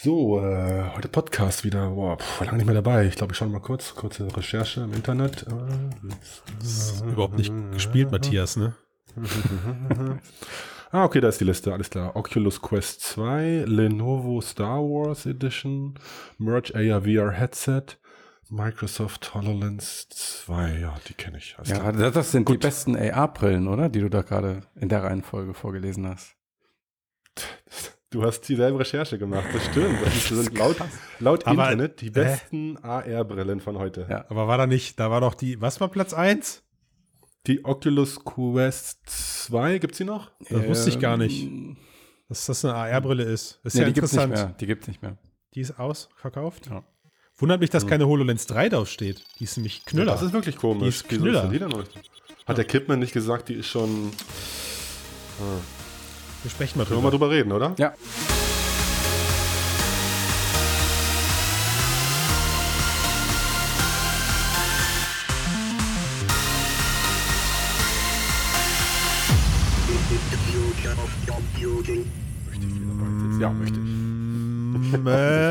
[0.00, 1.90] So, äh, heute Podcast wieder.
[1.90, 3.06] Boah, pff, lange nicht mehr dabei.
[3.06, 3.96] Ich glaube, ich schaue mal kurz.
[3.96, 5.44] Kurze Recherche im Internet.
[6.62, 8.76] Ist überhaupt nicht gespielt, Matthias, ne?
[10.92, 11.72] ah, okay, da ist die Liste.
[11.72, 12.14] Alles klar.
[12.14, 15.98] Oculus Quest 2, Lenovo Star Wars Edition,
[16.38, 17.98] Merge AR VR Headset,
[18.50, 20.78] Microsoft HoloLens 2.
[20.78, 21.56] Ja, die kenne ich.
[21.58, 22.62] Alles Ja, das das sind die Gut.
[22.62, 23.88] besten AR-Brillen, oder?
[23.88, 26.36] Die du da gerade in der Reihenfolge vorgelesen hast.
[28.10, 29.44] Du hast dieselbe Recherche gemacht.
[29.52, 29.98] Das stimmt.
[30.02, 30.76] Das sind laut,
[31.20, 34.06] laut Aber, Internet die besten AR-Brillen von heute.
[34.08, 34.24] Ja.
[34.30, 36.62] Aber war da nicht, da war doch die, was war Platz 1?
[37.46, 40.30] Die Oculus Quest 2, gibt's die noch?
[40.48, 41.76] Das wusste ich gar nicht, Ähm,
[42.28, 43.60] dass das eine AR-Brille ist.
[43.62, 44.50] Das ist Nee, ja die gibt's nicht interessant.
[44.50, 44.58] mehr.
[44.58, 45.16] Die gibt's nicht mehr.
[45.54, 46.66] Die ist ausverkauft.
[46.68, 46.82] Ja.
[47.36, 49.22] Wundert mich, dass keine HoloLens 3 draufsteht.
[49.38, 50.12] Die ist nämlich Knüller.
[50.12, 50.82] Das ist wirklich komisch.
[50.82, 51.50] Die ist Knüller.
[52.46, 54.10] Hat der Kidman nicht gesagt, die ist schon.
[56.42, 57.26] Wir sprechen mal Können wir mal drüber.
[57.26, 57.74] drüber reden, oder?
[57.78, 57.94] Ja.
[73.40, 73.84] Ja, möchte ich.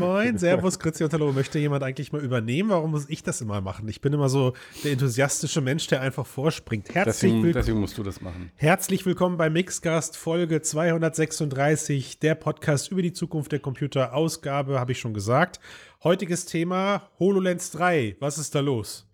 [0.00, 1.30] Moin, Servus, Grüezi und Hallo.
[1.30, 2.70] Möchte jemand eigentlich mal übernehmen?
[2.70, 3.86] Warum muss ich das immer machen?
[3.86, 6.88] Ich bin immer so der enthusiastische Mensch, der einfach vorspringt.
[6.94, 8.50] Herzlich, Deswegen, will deswegen musst du das machen.
[8.56, 14.14] herzlich willkommen bei Mixcast Folge 236, der Podcast über die Zukunft der Computer.
[14.14, 15.60] Ausgabe, habe ich schon gesagt.
[16.02, 18.16] Heutiges Thema HoloLens 3.
[18.20, 19.06] Was ist da los?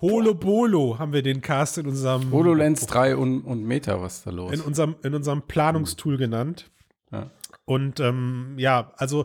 [0.00, 4.30] Holobolo haben wir den Cast in unserem, HoloLens 3 und, und Meta, was ist da
[4.32, 4.52] los?
[4.52, 6.68] in unserem, in unserem Planungstool genannt.
[7.12, 7.30] ja.
[7.68, 9.24] Und ähm, ja, also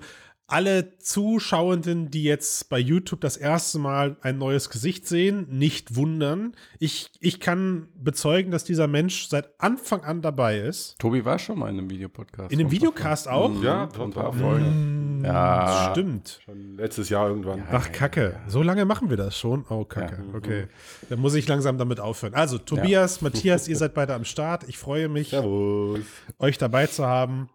[0.52, 6.54] alle Zuschauenden, die jetzt bei YouTube das erste Mal ein neues Gesicht sehen, nicht wundern.
[6.80, 11.00] Ich, ich kann bezeugen, dass dieser Mensch seit Anfang an dabei ist.
[11.00, 12.52] Tobi war schon mal in einem Videopodcast.
[12.52, 13.52] In dem Videocast auch?
[13.64, 14.40] Ja, Vor ein paar total.
[14.40, 15.22] Folgen.
[15.24, 15.90] Ja.
[15.92, 16.40] Stimmt.
[16.44, 17.64] Schon letztes Jahr irgendwann.
[17.72, 18.40] Ach, Kacke.
[18.48, 19.66] So lange machen wir das schon?
[19.70, 20.24] Oh, Kacke.
[20.28, 20.36] Ja.
[20.38, 20.68] Okay.
[21.10, 22.34] Dann muss ich langsam damit aufhören.
[22.34, 24.68] Also, Tobias, Matthias, ihr seid beide am Start.
[24.68, 26.00] Ich freue mich, Servus.
[26.40, 27.50] euch dabei zu haben.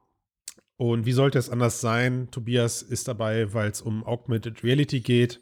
[0.76, 2.28] Und wie sollte es anders sein?
[2.30, 5.40] Tobias ist dabei, weil es um Augmented Reality geht.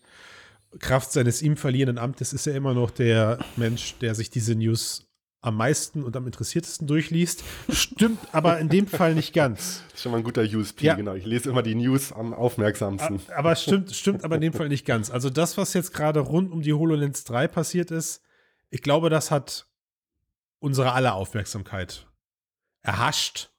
[0.79, 5.09] Kraft seines ihm verlierenden Amtes ist er immer noch der Mensch, der sich diese News
[5.41, 7.45] am meisten und am interessiertesten durchliest.
[7.69, 9.83] Stimmt aber in dem Fall nicht ganz.
[9.89, 10.95] Das ist schon mal ein guter USP, Ja.
[10.95, 11.15] genau.
[11.15, 13.21] Ich lese immer die News am aufmerksamsten.
[13.37, 15.11] Aber stimmt, stimmt aber in dem Fall nicht ganz.
[15.11, 18.23] Also das, was jetzt gerade rund um die HoloLens 3 passiert ist,
[18.71, 19.67] ich glaube, das hat
[20.61, 22.07] unsere aller Aufmerksamkeit
[22.81, 23.51] erhascht,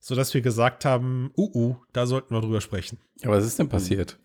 [0.00, 2.98] sodass wir gesagt haben, uh, uh, da sollten wir drüber sprechen.
[3.20, 4.18] Ja, was ist denn passiert?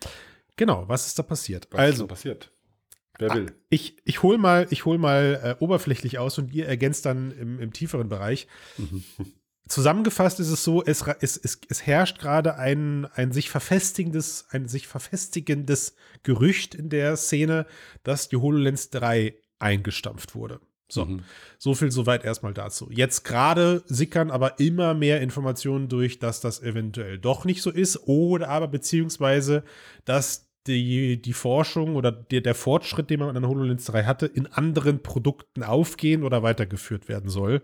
[0.55, 1.67] Genau, was ist da passiert?
[1.71, 2.51] Was ist also, denn passiert?
[3.19, 3.53] Wer will?
[3.69, 7.59] ich, ich hol mal, ich hol mal äh, oberflächlich aus und ihr ergänzt dann im,
[7.59, 8.47] im tieferen Bereich.
[9.67, 14.67] Zusammengefasst ist es so, es, es, es, es herrscht gerade ein, ein sich verfestigendes, ein
[14.67, 17.65] sich verfestigendes Gerücht in der Szene,
[18.03, 20.59] dass die HoloLens 3 eingestampft wurde.
[20.89, 21.23] So, Mhm.
[21.57, 22.89] so viel soweit erstmal dazu.
[22.91, 28.07] Jetzt gerade sickern aber immer mehr Informationen durch, dass das eventuell doch nicht so ist
[28.07, 29.63] oder aber beziehungsweise,
[30.05, 34.27] dass die, die Forschung oder der, der Fortschritt, den man an der HoloLens 3 hatte,
[34.27, 37.63] in anderen Produkten aufgehen oder weitergeführt werden soll.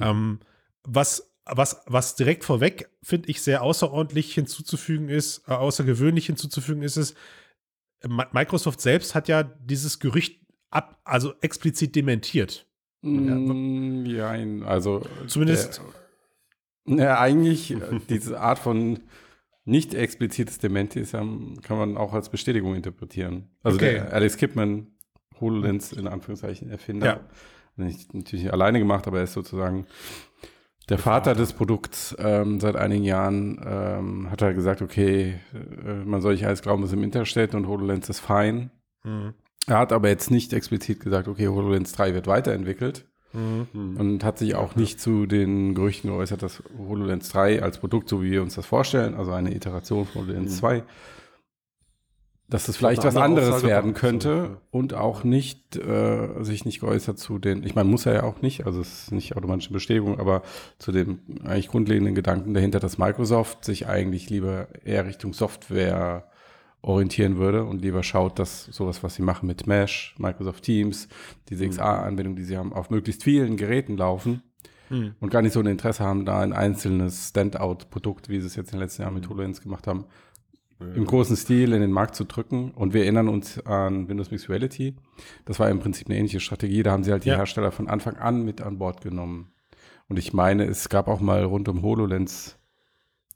[0.00, 0.40] Ähm,
[0.84, 6.96] was, was, was direkt vorweg, finde ich, sehr außerordentlich hinzuzufügen ist, äh, außergewöhnlich hinzuzufügen ist
[6.96, 7.14] es,
[8.02, 10.40] Mi- Microsoft selbst hat ja dieses Gerücht
[10.70, 12.66] ab, also explizit dementiert.
[13.02, 15.02] Mm, Ja, ein- also.
[15.26, 15.80] Zumindest-
[16.86, 19.00] Der, ja, eigentlich, äh, diese Art von
[19.64, 23.50] nicht explizites Dementi ist ja, kann man auch als Bestätigung interpretieren.
[23.62, 23.94] Also Okay.
[23.94, 24.86] der Alex Kipman,
[25.40, 27.20] HoloLens in Anführungszeichen Erfinder, Ja.
[27.76, 29.86] nicht, natürlich nicht alleine gemacht, aber er ist sozusagen
[30.88, 35.38] der Vater des Produkts ähm, seit einigen Jahren ähm, hat er gesagt, okay,
[35.84, 38.70] äh, man soll nicht alles glauben, was im Internet steht und HoloLens ist fein.
[39.04, 39.34] Mhm.
[39.66, 43.96] Er hat aber jetzt nicht explizit gesagt, okay, HoloLens 3 wird weiterentwickelt Mhm.
[43.98, 48.22] und hat sich auch nicht zu den Gerüchten geäußert, dass HoloLens 3 als Produkt, so
[48.22, 50.82] wie wir uns das vorstellen, also eine Iteration von HoloLens 2,
[52.48, 54.00] dass das vielleicht was andere anderes Aussage werden war.
[54.00, 54.60] könnte So, ja.
[54.70, 58.40] und auch nicht äh, sich nicht geäußert zu den, ich meine, muss er ja auch
[58.40, 60.40] nicht, also es ist nicht automatische Bestätigung, aber
[60.78, 66.30] zu dem eigentlich grundlegenden Gedanken dahinter, dass Microsoft sich eigentlich lieber eher Richtung Software
[66.80, 71.08] orientieren würde und lieber schaut, dass sowas, was sie machen mit Mesh, Microsoft Teams,
[71.48, 71.70] diese Mhm.
[71.72, 74.42] XA-Anwendung, die sie haben, auf möglichst vielen Geräten laufen
[74.90, 75.14] Mhm.
[75.20, 78.68] und gar nicht so ein Interesse haben, da ein einzelnes Standout-Produkt, wie sie es jetzt
[78.72, 80.04] in den letzten Jahren mit HoloLens gemacht haben,
[80.94, 82.70] im großen Stil in den Markt zu drücken.
[82.70, 84.94] Und wir erinnern uns an Windows Mixed Reality.
[85.44, 86.84] Das war im Prinzip eine ähnliche Strategie.
[86.84, 87.36] Da haben sie halt die Ja.
[87.36, 89.50] Hersteller von Anfang an mit an Bord genommen.
[90.08, 92.56] Und ich meine, es gab auch mal rund um HoloLens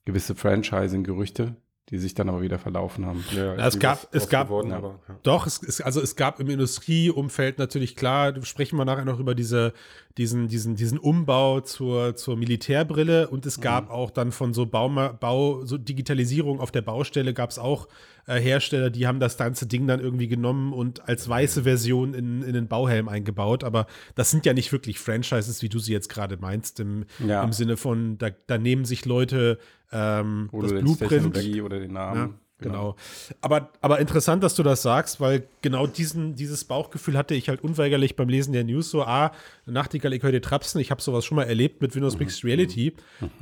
[0.04, 1.56] gewisse Franchising-Gerüchte,
[1.90, 3.24] die sich dann aber wieder verlaufen haben.
[3.36, 5.18] Ja, es ist gab- es gab- geworden, aber, ja.
[5.24, 9.34] Doch, es, es, also es gab im Industrieumfeld natürlich klar, sprechen wir nachher noch über
[9.34, 9.72] diese,
[10.16, 15.08] diesen, diesen, diesen Umbau zur, zur Militärbrille und es gab auch dann von so Bauma,
[15.08, 17.88] Bau, so Digitalisierung auf der Baustelle gab es auch
[18.26, 22.42] äh, Hersteller, die haben das ganze Ding dann irgendwie genommen und als weiße Version in,
[22.42, 23.64] in den Bauhelm eingebaut.
[23.64, 27.42] Aber das sind ja nicht wirklich Franchises, wie du sie jetzt gerade meinst, im, Ja.
[27.42, 29.58] im Sinne von, da, da nehmen sich Leute
[29.92, 31.10] ähm, das Oder Blueprint.
[31.10, 32.20] Technologie oder den Namen.
[32.20, 32.96] Ja, genau.
[33.40, 37.62] Aber, aber interessant, dass du das sagst, weil genau diesen, dieses Bauchgefühl hatte ich halt
[37.62, 38.90] unweigerlich beim Lesen der News.
[38.90, 39.32] So, ah,
[39.66, 40.80] Nachtigall, ich höre dir trapsen.
[40.80, 42.94] Ich habe sowas schon mal erlebt mit Windows Mixed Reality.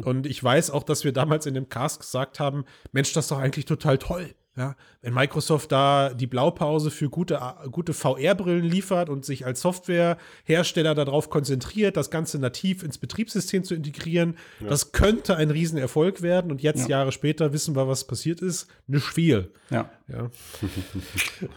[0.03, 3.31] Und ich weiß auch, dass wir damals in dem Cast gesagt haben, Mensch, das ist
[3.31, 4.35] doch eigentlich total toll.
[4.57, 10.95] Ja, wenn Microsoft da die Blaupause für gute, gute VR-Brillen liefert und sich als Softwarehersteller
[10.97, 16.51] darauf konzentriert, das Ganze nativ ins Betriebssystem zu integrieren, das könnte ein Riesenerfolg werden.
[16.51, 16.99] Und jetzt, Ja.
[16.99, 18.67] Jahre später, wissen wir, was passiert ist.
[18.89, 19.53] Nicht viel.
[19.71, 19.89] Ja.
[20.09, 20.31] Ja.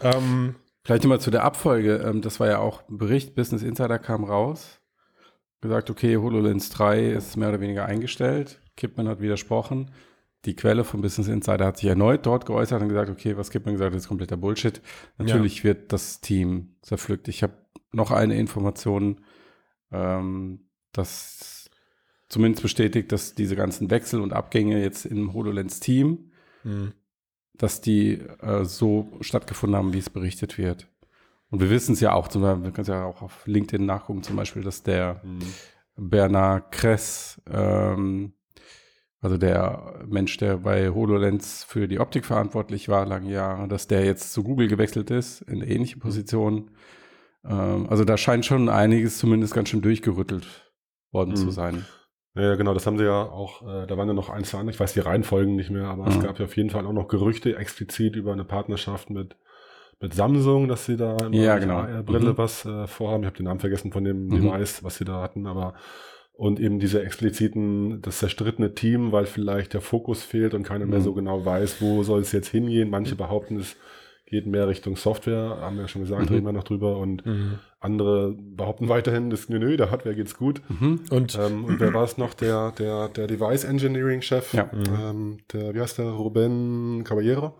[0.00, 0.54] ähm,
[0.84, 1.96] Vielleicht nochmal zu der Abfolge.
[1.96, 4.80] Ähm, das war ja auch ein Bericht, Business Insider kam raus,
[5.60, 8.60] gesagt, okay, HoloLens 3 ist mehr oder weniger eingestellt.
[8.76, 9.90] Kipman hat widersprochen.
[10.44, 13.74] Die Quelle von Business Insider hat sich erneut dort geäußert und gesagt, okay, was Kipman
[13.74, 14.80] gesagt hat, ist kompletter Bullshit.
[15.18, 17.28] Natürlich wird das Team zerpflückt.
[17.28, 17.54] Ich habe
[17.92, 19.20] noch eine Information,
[19.90, 21.70] ähm, das
[22.28, 26.30] zumindest bestätigt, dass diese ganzen Wechsel und Abgänge jetzt im HoloLens-Team
[26.62, 26.92] hm.
[27.56, 30.88] dass die äh, so stattgefunden haben, wie es berichtet wird.
[31.50, 33.86] Und wir wissen es ja auch, zum Beispiel, wir können es ja auch auf LinkedIn
[33.86, 35.22] nachgucken, zum Beispiel, dass der
[35.96, 38.32] Bernard Kress, ähm,
[39.24, 44.04] also der Mensch, der bei HoloLens für die Optik verantwortlich war, lange Jahre, dass der
[44.04, 46.70] jetzt zu Google gewechselt ist, in ähnliche Position.
[47.44, 50.46] Ähm, also da scheint schon einiges zumindest ganz schön durchgerüttelt
[51.10, 51.36] worden Mhm.
[51.36, 51.84] zu sein.
[52.36, 54.74] Ja, genau, das haben sie ja auch, äh, da waren ja noch ein, zwei andere,
[54.74, 56.22] ich weiß die Reihenfolgen nicht mehr, aber es Mhm.
[56.22, 59.36] gab ja auf jeden Fall auch noch Gerüchte explizit über eine Partnerschaft mit,
[60.00, 61.78] mit Samsung, dass sie da im Ja, genau.
[61.78, 62.38] AR-Brille Mhm.
[62.38, 63.22] was äh, vorhaben.
[63.22, 64.34] Ich habe den Namen vergessen von dem Mhm.
[64.34, 65.74] Device, was sie da hatten, aber
[66.36, 70.98] und eben diese expliziten, das zerstrittene Team, weil vielleicht der Fokus fehlt und keiner mehr
[70.98, 71.04] Mhm.
[71.04, 72.90] so genau weiß, wo soll es jetzt hingehen.
[72.90, 73.76] Manche behaupten, es
[74.26, 76.34] geht mehr Richtung Software, haben wir ja schon gesagt, Mhm.
[76.34, 77.58] reden wir noch drüber und Mhm.
[77.78, 80.60] andere behaupten weiterhin, das, nö, nö, der Hardware geht's gut.
[80.68, 81.00] Mhm.
[81.10, 82.34] Und Ähm, und wer war es noch?
[82.34, 84.70] Der, der, der Device Engineering Chef, Ja.
[84.72, 86.06] ähm, der, wie heißt der?
[86.10, 87.54] Ruben Caballero?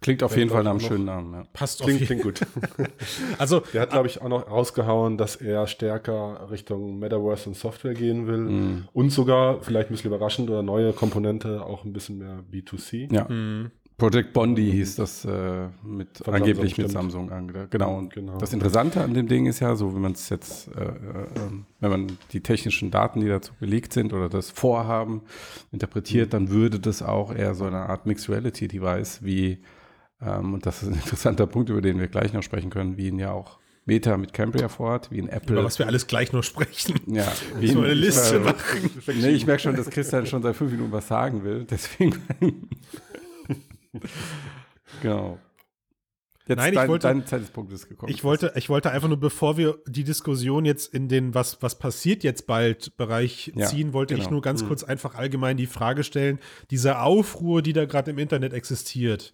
[0.00, 1.34] Klingt auf jeden Fall nach einem schönen Namen.
[1.34, 1.44] Ja.
[1.52, 2.46] passt auf Klingt, jeden klingt gut.
[3.38, 7.94] Also, Der hat, glaube ich, auch noch rausgehauen, dass er stärker Richtung Metaverse und Software
[7.94, 8.38] gehen will.
[8.38, 8.88] Mhm.
[8.92, 13.12] Und sogar, vielleicht ein bisschen überraschend, oder neue Komponente, auch ein bisschen mehr B2C.
[13.14, 13.26] Ja.
[13.28, 16.92] mh, Project Bondi hieß das äh, mit Von angeblich Samsung, mit.
[16.92, 17.70] Samsung angedacht.
[17.70, 17.98] Genau.
[17.98, 18.38] Und Genau.
[18.38, 20.86] das Interessante an dem Ding ist ja, so wie man es jetzt, äh, äh,
[21.36, 25.20] ähm, wenn man die technischen Daten, die dazu belegt sind oder das Vorhaben
[25.70, 26.30] interpretiert, Mhm.
[26.30, 29.58] dann würde das auch eher so eine Art Mixed Reality Device wie,
[30.22, 33.08] ähm, und das ist ein interessanter Punkt, über den wir gleich noch sprechen können, wie
[33.08, 35.54] ihn ja auch Meta mit Cambria vorhat, wie in Apple.
[35.56, 37.00] über was wir alles gleich noch sprechen.
[37.06, 37.26] ja,
[37.58, 38.90] wie So in- eine Liste äh, machen.
[39.06, 41.64] Nee, ich merke schon, dass Christian schon seit fünf Minuten was sagen will.
[41.68, 42.14] Deswegen.
[45.02, 45.38] genau.
[46.50, 48.12] Jetzt Nein, ich dein, wollte- dein Zeitpunkt ist gekommen.
[48.12, 51.78] Ich wollte, ich wollte einfach nur, bevor wir die Diskussion jetzt in den was, was
[51.78, 54.32] passiert jetzt bald Bereich Ja, ziehen, wollte ich genau.
[54.32, 56.38] nur ganz kurz einfach allgemein die Frage stellen,
[56.70, 59.32] diese Aufruhr, die da gerade im Internet existiert,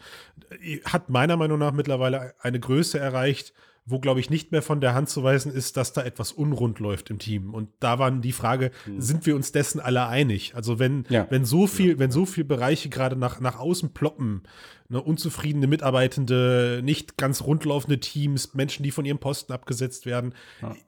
[0.85, 3.53] hat meiner Meinung nach mittlerweile eine Größe erreicht,
[3.89, 6.81] wo, glaube ich, nicht mehr von der Hand zu weisen ist, dass da etwas unrund
[6.81, 7.55] läuft im Team.
[7.55, 10.55] Und da war die Frage, sind wir uns dessen alle einig?
[10.57, 11.27] Also wenn, Ja.
[11.31, 14.43] wenn so viel, wenn so viele Bereiche gerade nach, nach außen ploppen,
[14.89, 20.35] ne, unzufriedene Mitarbeitende, nicht ganz rundlaufende Teams, Menschen, die von ihrem Posten abgesetzt werden.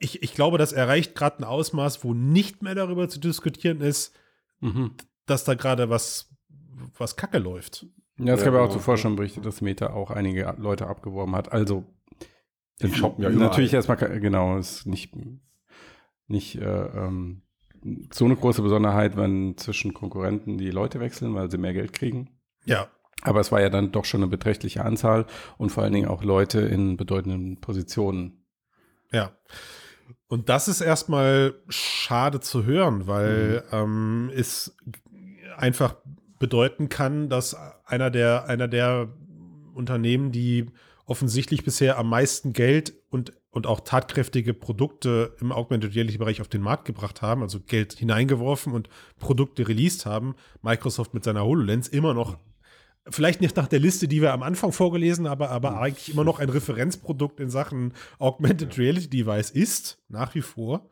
[0.00, 4.12] Ich, ich glaube, das erreicht gerade ein Ausmaß, wo nicht mehr darüber zu diskutieren ist,
[4.60, 4.90] Mhm.
[5.26, 6.30] dass da gerade was,
[6.96, 7.86] was Kacke läuft.
[8.18, 8.78] Ja, es Ja, gab ja auch genau.
[8.78, 11.52] zuvor schon Berichte, dass Meta auch einige Leute abgeworben hat.
[11.52, 11.84] Also
[12.82, 13.48] Den shoppen ja überall.
[13.48, 15.14] natürlich erstmal, genau, ist nicht,
[16.26, 17.42] nicht äh, ähm,
[18.12, 22.30] so eine große Besonderheit, wenn zwischen Konkurrenten die Leute wechseln, weil sie mehr Geld kriegen.
[22.64, 22.88] Ja.
[23.22, 26.22] Aber es war ja dann doch schon eine beträchtliche Anzahl und vor allen Dingen auch
[26.22, 28.44] Leute in bedeutenden Positionen.
[29.10, 29.32] Ja.
[30.28, 34.76] Und das ist erstmal schade zu hören, weil ähm, es
[35.56, 35.96] einfach
[36.38, 39.08] bedeuten kann, dass einer der, einer der
[39.74, 40.66] Unternehmen, die
[41.08, 46.48] offensichtlich bisher am meisten Geld und, und auch tatkräftige Produkte im Augmented Reality Bereich auf
[46.48, 51.88] den Markt gebracht haben, also Geld hineingeworfen und Produkte released haben, Microsoft mit seiner HoloLens
[51.88, 52.38] immer noch
[53.08, 56.24] vielleicht nicht nach der Liste, die wir am Anfang vorgelesen haben, aber, aber eigentlich immer
[56.24, 60.90] noch ein Referenzprodukt in Sachen Augmented Reality Device ist, nach wie vor.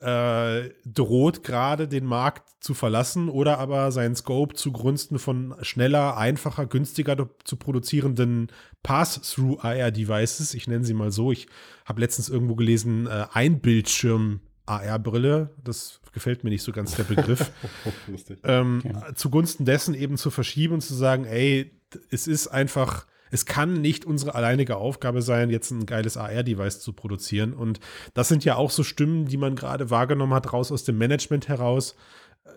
[0.00, 6.66] äh, droht gerade den Markt zu verlassen oder aber seinen Scope zugunsten von schneller, einfacher,
[6.66, 8.48] günstiger zu produzierenden
[8.86, 11.48] Pass-Through AR-Devices, ich nenne sie mal so, ich
[11.84, 17.50] habe letztens irgendwo gelesen, äh, Einbildschirm AR-Brille, das gefällt mir nicht so ganz der Begriff,
[18.44, 19.14] ähm, okay.
[19.16, 21.72] zugunsten dessen eben zu verschieben und zu sagen, ey,
[22.10, 26.92] es ist einfach es kann nicht unsere alleinige Aufgabe sein, jetzt ein geiles AR-Device zu
[26.92, 27.54] produzieren.
[27.54, 27.80] Und
[28.14, 31.48] das sind ja auch so Stimmen, die man gerade wahrgenommen hat, raus aus dem Management
[31.48, 31.96] heraus,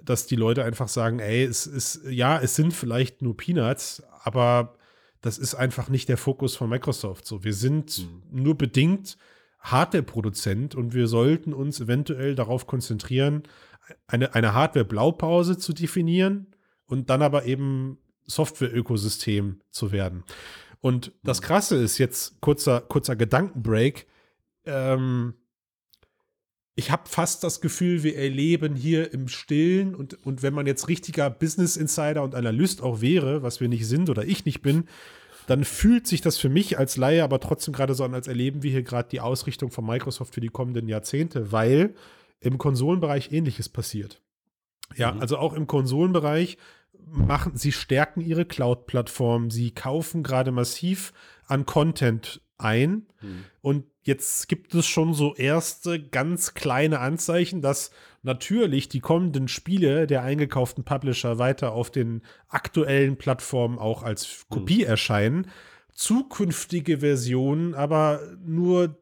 [0.05, 4.75] dass die Leute einfach sagen, ey, es ist, ja, es sind vielleicht nur Peanuts, aber
[5.21, 7.25] das ist einfach nicht der Fokus von Microsoft.
[7.25, 8.43] So, wir sind mhm.
[8.43, 9.17] nur bedingt
[9.59, 13.43] Hardware-Produzent und wir sollten uns eventuell darauf konzentrieren,
[14.07, 16.47] eine, eine Hardware-Blaupause zu definieren
[16.85, 20.23] und dann aber eben Software-Ökosystem zu werden.
[20.81, 21.45] Und das mhm.
[21.45, 24.07] Krasse ist jetzt, kurzer, kurzer Gedankenbreak,
[24.65, 25.33] ähm,
[26.79, 30.87] ich habe fast das Gefühl, wir erleben hier im Stillen und, und wenn man jetzt
[30.87, 34.85] richtiger Business Insider und Analyst auch wäre, was wir nicht sind oder ich nicht bin,
[35.45, 38.63] dann fühlt sich das für mich als Laie aber trotzdem gerade so an, als erleben
[38.63, 41.95] wir hier gerade die Ausrichtung von Microsoft für die kommenden Jahrzehnte, weil
[42.39, 44.21] im Konsolenbereich ähnliches passiert.
[44.95, 45.19] Ja, mhm.
[45.19, 46.57] also auch im Konsolenbereich
[47.05, 51.11] machen, sie stärken ihre Cloud-Plattform, sie kaufen gerade massiv
[51.45, 53.07] an Content ein.
[53.17, 53.43] Hm.
[53.61, 57.91] Und jetzt gibt es schon so erste ganz kleine Anzeichen, dass
[58.23, 64.81] natürlich die kommenden Spiele der eingekauften Publisher weiter auf den aktuellen Plattformen auch als Kopie
[64.81, 64.89] hm.
[64.89, 65.47] erscheinen.
[65.93, 68.97] Zukünftige Versionen aber nur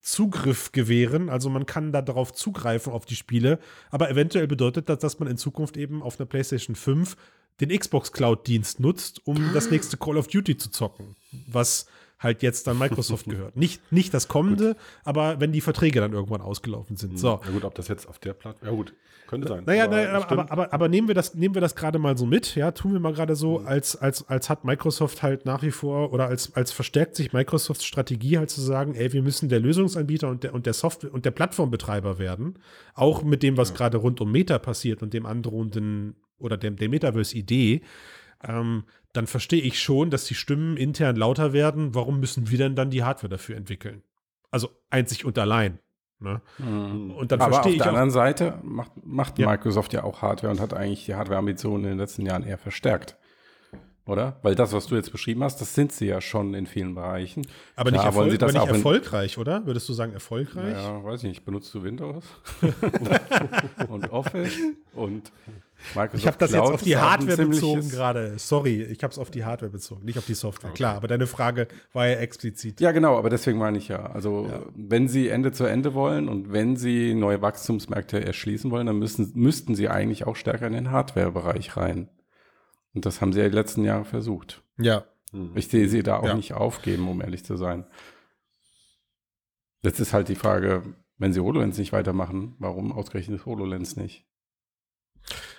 [0.00, 1.28] Zugriff gewähren.
[1.28, 3.58] Also man kann da darauf zugreifen auf die Spiele.
[3.90, 7.16] Aber eventuell bedeutet das, dass man in Zukunft eben auf einer PlayStation 5
[7.60, 11.16] den Xbox Cloud-Dienst nutzt, um das nächste Call of Duty zu zocken.
[11.48, 11.86] Was
[12.18, 13.56] halt jetzt dann Microsoft gehört.
[13.56, 14.76] Nicht, nicht das kommende, gut.
[15.04, 17.18] aber wenn die Verträge dann irgendwann ausgelaufen sind.
[17.18, 17.40] So.
[17.44, 18.94] Ja gut, ob das jetzt auf der Plattform, ja gut,
[19.26, 19.64] könnte sein.
[19.66, 22.26] Naja, aber, naja, aber, aber, aber, nehmen wir das, nehmen wir das gerade mal so
[22.26, 23.66] mit, ja, tun wir mal gerade so, mhm.
[23.66, 27.84] als, als, als hat Microsoft halt nach wie vor oder als, als verstärkt sich Microsofts
[27.84, 31.24] Strategie halt zu sagen, ey, wir müssen der Lösungsanbieter und der, und der Software und
[31.24, 32.58] der Plattformbetreiber werden.
[32.94, 33.76] Auch mit dem, was ja.
[33.76, 37.82] gerade rund um Meta passiert und dem androhenden oder der, der Metaverse-Idee,
[38.46, 38.84] ähm,
[39.16, 41.94] dann verstehe ich schon, dass die Stimmen intern lauter werden.
[41.94, 44.02] Warum müssen wir denn dann die Hardware dafür entwickeln?
[44.50, 45.78] Also einzig und allein.
[46.18, 46.40] Ne?
[46.58, 47.10] Mhm.
[47.10, 49.48] Und dann Aber auf der anderen Seite macht, macht ja.
[49.50, 53.16] Microsoft ja auch Hardware und hat eigentlich die Hardware-Ambitionen in den letzten Jahren eher verstärkt.
[54.06, 54.38] Oder?
[54.42, 57.44] Weil das, was du jetzt beschrieben hast, das sind sie ja schon in vielen Bereichen.
[57.74, 59.66] Aber Klar, nicht, Erfolg, sie das aber nicht erfolgreich, oder?
[59.66, 60.76] Würdest du sagen erfolgreich?
[60.76, 61.44] Ja, weiß ich nicht.
[61.44, 62.24] Benutzt du Windows
[63.88, 64.56] und Office
[64.94, 65.32] und
[65.94, 68.38] Microsoft ich habe das Cloud jetzt auf die Hardware bezogen gerade.
[68.38, 70.70] Sorry, ich habe es auf die Hardware bezogen, nicht auf die Software.
[70.70, 70.76] Okay.
[70.76, 72.80] Klar, aber deine Frage war ja explizit.
[72.80, 74.06] Ja, genau, aber deswegen meine ich ja.
[74.06, 74.60] Also, ja.
[74.74, 79.32] wenn Sie Ende zu Ende wollen und wenn Sie neue Wachstumsmärkte erschließen wollen, dann müssen,
[79.34, 82.08] müssten Sie eigentlich auch stärker in den Hardware-Bereich rein.
[82.94, 84.62] Und das haben Sie ja die letzten Jahre versucht.
[84.78, 85.04] Ja.
[85.54, 86.34] Ich sehe Sie da auch ja.
[86.34, 87.84] nicht aufgeben, um ehrlich zu sein.
[89.82, 90.82] Jetzt ist halt die Frage,
[91.18, 94.26] wenn Sie HoloLens nicht weitermachen, warum ausgerechnet HoloLens nicht?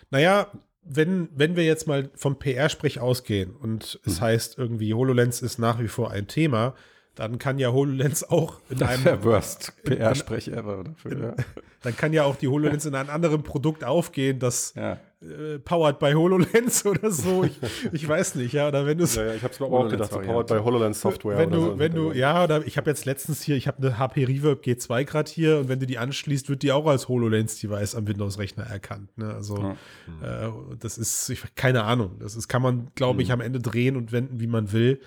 [0.09, 0.51] Naja,
[0.83, 4.23] wenn, wenn wir jetzt mal vom PR-Sprech ausgehen und es mhm.
[4.23, 6.75] heißt irgendwie, HoloLens ist nach wie vor ein Thema,
[7.17, 9.03] dann kann ja HoloLens auch in das einem.
[9.03, 11.35] Der Worst PR-Sprech ever dafür.
[11.35, 11.35] Ja.
[11.83, 14.99] Dann kann ja auch die HoloLens in einem anderen Produkt aufgehen, das ja.
[15.21, 17.43] äh, powered by HoloLens oder so.
[17.43, 17.59] Ich,
[17.91, 18.67] ich weiß nicht, ja.
[18.67, 20.99] Oder wenn du ja, ja, ich habe es mir auch gedacht, so powered by HoloLens
[20.99, 21.37] Software.
[21.37, 23.97] Wenn du, so wenn du, ja, oder ich habe jetzt letztens hier, ich habe eine
[23.97, 27.95] HP Reverb G2 gerade hier und wenn du die anschließt, wird die auch als HoloLens-Device
[27.95, 29.15] am Windows-Rechner erkannt.
[29.17, 29.33] Ne?
[29.33, 29.75] Also
[30.21, 30.47] ja.
[30.47, 32.17] äh, das ist, ich, keine Ahnung.
[32.19, 33.33] Das ist, kann man, glaube ich, mhm.
[33.35, 34.99] am Ende drehen und wenden, wie man will.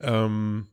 [0.00, 0.68] Ähm,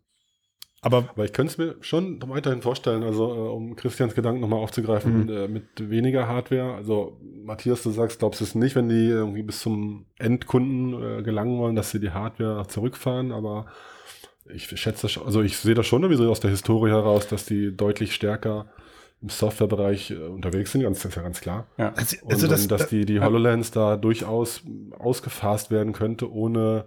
[0.83, 4.59] aber, Aber ich könnte es mir schon weiterhin vorstellen, also äh, um Christians Gedanken nochmal
[4.59, 5.29] aufzugreifen, mhm.
[5.29, 6.73] äh, mit weniger Hardware.
[6.73, 11.21] Also Matthias, du sagst, glaubst du es nicht, wenn die irgendwie bis zum Endkunden äh,
[11.21, 13.67] gelangen wollen, dass sie die Hardware zurückfahren, aber
[14.51, 17.27] ich schätze das schon, also ich sehe das schon irgendwie so aus der Historie heraus,
[17.27, 18.65] dass die deutlich stärker
[19.21, 21.67] im Softwarebereich äh, unterwegs sind, das ist ja ganz klar.
[21.77, 21.93] Ja.
[21.93, 24.63] Also, also und, das, dass die, die HoloLens da durchaus
[24.97, 26.85] ausgefasst werden könnte, ohne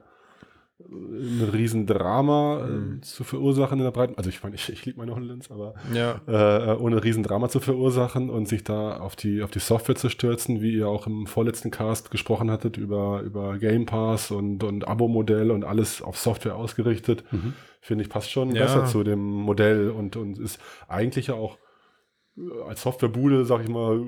[0.94, 3.02] ein Riesendrama äh, mhm.
[3.02, 4.16] zu verursachen in der Breite.
[4.16, 6.20] Also ich meine, ich, ich liebe meine HoloLens, aber ja.
[6.26, 10.62] äh, ohne Riesendrama zu verursachen und sich da auf die, auf die Software zu stürzen,
[10.62, 15.50] wie ihr auch im vorletzten Cast gesprochen hattet, über, über Game Pass und, und Abo-Modell
[15.50, 17.54] und alles auf Software ausgerichtet, mhm.
[17.80, 18.62] finde ich, passt schon ja.
[18.62, 20.58] besser zu dem Modell und, und ist
[20.88, 21.58] eigentlich ja auch äh,
[22.66, 24.00] als Softwarebude, sag ich mal,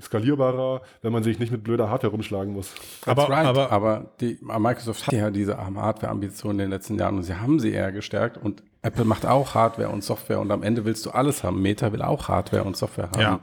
[0.00, 2.74] skalierbarer, wenn man sich nicht mit blöder Hardware rumschlagen muss.
[3.04, 3.46] Aber, right.
[3.46, 7.60] aber, aber die, Microsoft hat ja diese Hardware-Ambitionen in den letzten Jahren und sie haben
[7.60, 11.10] sie eher gestärkt und Apple macht auch Hardware und Software und am Ende willst du
[11.10, 11.60] alles haben.
[11.60, 13.20] Meta will auch Hardware und Software haben.
[13.20, 13.40] Ja.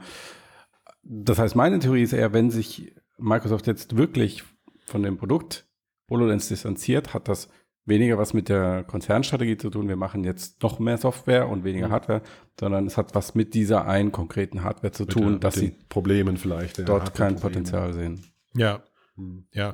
[1.02, 4.44] Das heißt, meine Theorie ist eher, wenn sich Microsoft jetzt wirklich
[4.86, 5.66] von dem Produkt
[6.08, 7.48] HoloLens distanziert, hat das
[7.86, 9.88] weniger was mit der Konzernstrategie zu tun.
[9.88, 11.92] Wir machen jetzt noch mehr Software und weniger Mhm.
[11.92, 12.22] Hardware,
[12.58, 15.74] sondern es hat was mit dieser einen konkreten Hardware zu Mit tun, der- dass sie
[15.88, 16.78] Problemen vielleicht.
[16.78, 17.36] ja, dort kein.
[17.36, 18.24] Potenzial sehen.
[18.54, 18.82] Ja,
[19.16, 19.44] Hm.
[19.52, 19.72] ja.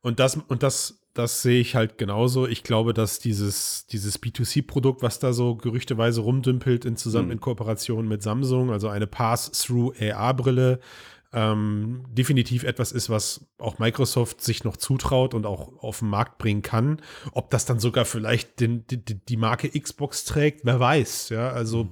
[0.00, 2.46] Und das, und das, das sehe ich halt genauso.
[2.48, 7.32] Ich glaube, dass dieses, dieses B2C-Produkt, was da so gerüchteweise rumdümpelt, in zusammen Mhm.
[7.32, 10.80] in Kooperation mit Samsung, also eine Pass-Through-AR-Brille,
[11.32, 16.38] ähm, definitiv etwas ist, was auch Microsoft sich noch zutraut und auch auf den Markt
[16.38, 17.00] bringen kann.
[17.32, 21.30] Ob das dann sogar vielleicht den, die, die Marke Xbox trägt, wer weiß.
[21.30, 21.88] Ja, also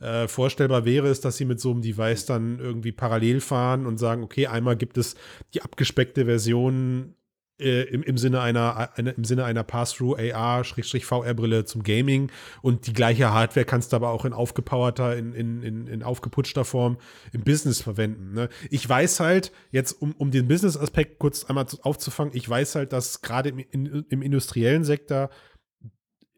[0.00, 3.98] äh, vorstellbar wäre es, dass sie mit so einem Device dann irgendwie parallel fahren und
[3.98, 5.14] sagen, okay, einmal gibt es
[5.54, 7.14] die abgespeckte Version
[7.58, 12.30] äh, im, im Sinne einer, einer im Sinne einer Pass-Through AR-VR-Brille zum Gaming
[12.62, 16.64] und die gleiche Hardware kannst du aber auch in aufgepowerter, in, in, in, in aufgeputschter
[16.64, 16.98] Form
[17.32, 18.34] im Business verwenden.
[18.34, 18.48] Ne?
[18.70, 22.92] Ich weiß halt, jetzt um, um den Business-Aspekt kurz einmal zu, aufzufangen, ich weiß halt,
[22.92, 25.30] dass gerade im, in, im industriellen Sektor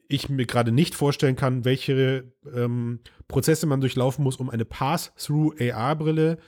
[0.08, 6.38] ich mir gerade nicht vorstellen kann, welche ähm, Prozesse man durchlaufen muss, um eine Pass-Through-AR-Brille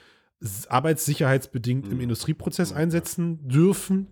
[0.69, 2.01] arbeitssicherheitsbedingt im Mhm.
[2.01, 2.77] Industrieprozess Ja.
[2.77, 4.07] einsetzen dürfen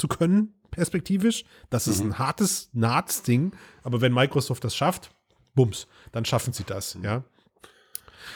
[0.00, 1.44] zu können, perspektivisch.
[1.70, 2.10] Das ist Mhm.
[2.12, 3.52] ein hartes, ein hartes Ding.
[3.84, 5.10] Aber wenn Microsoft das schafft,
[5.54, 7.22] bums, dann schaffen sie das, ja.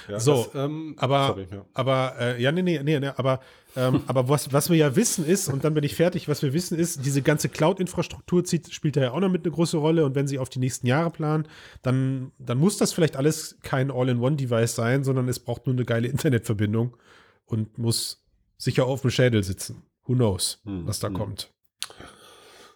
[0.09, 1.65] Ja, So, das, ähm, aber- sorry, ja.
[1.73, 3.41] Aber äh, ja, nee, nee, nee, nee aber,
[3.77, 6.53] ähm, aber was, was wir ja wissen ist, und dann bin ich fertig, was wir
[6.53, 10.05] wissen ist, diese ganze Cloud-Infrastruktur zieht, spielt da ja auch noch mit eine große Rolle.
[10.05, 11.47] Und wenn sie auf die nächsten Jahre planen,
[11.83, 16.09] dann, dann muss das vielleicht alles kein All-in-One-Device sein, sondern es braucht nur eine geile
[16.09, 16.97] Internetverbindung
[17.47, 18.25] und muss
[18.59, 19.85] sicher auf dem Schädel sitzen.
[20.07, 21.15] Who knows, Hm, was da hm.
[21.15, 21.51] kommt.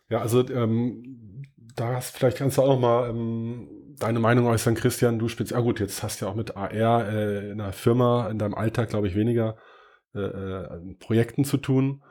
[0.09, 1.43] Ja, also ähm,
[1.75, 5.19] da hast, vielleicht kannst du auch noch mal ähm, deine Meinung äußern, Christian.
[5.19, 8.29] Du spielst, ja gut, jetzt hast du ja auch mit AR äh, in einer Firma,
[8.29, 9.57] in deinem Alltag, glaube ich, weniger
[10.15, 12.03] äh, äh, Projekten zu tun.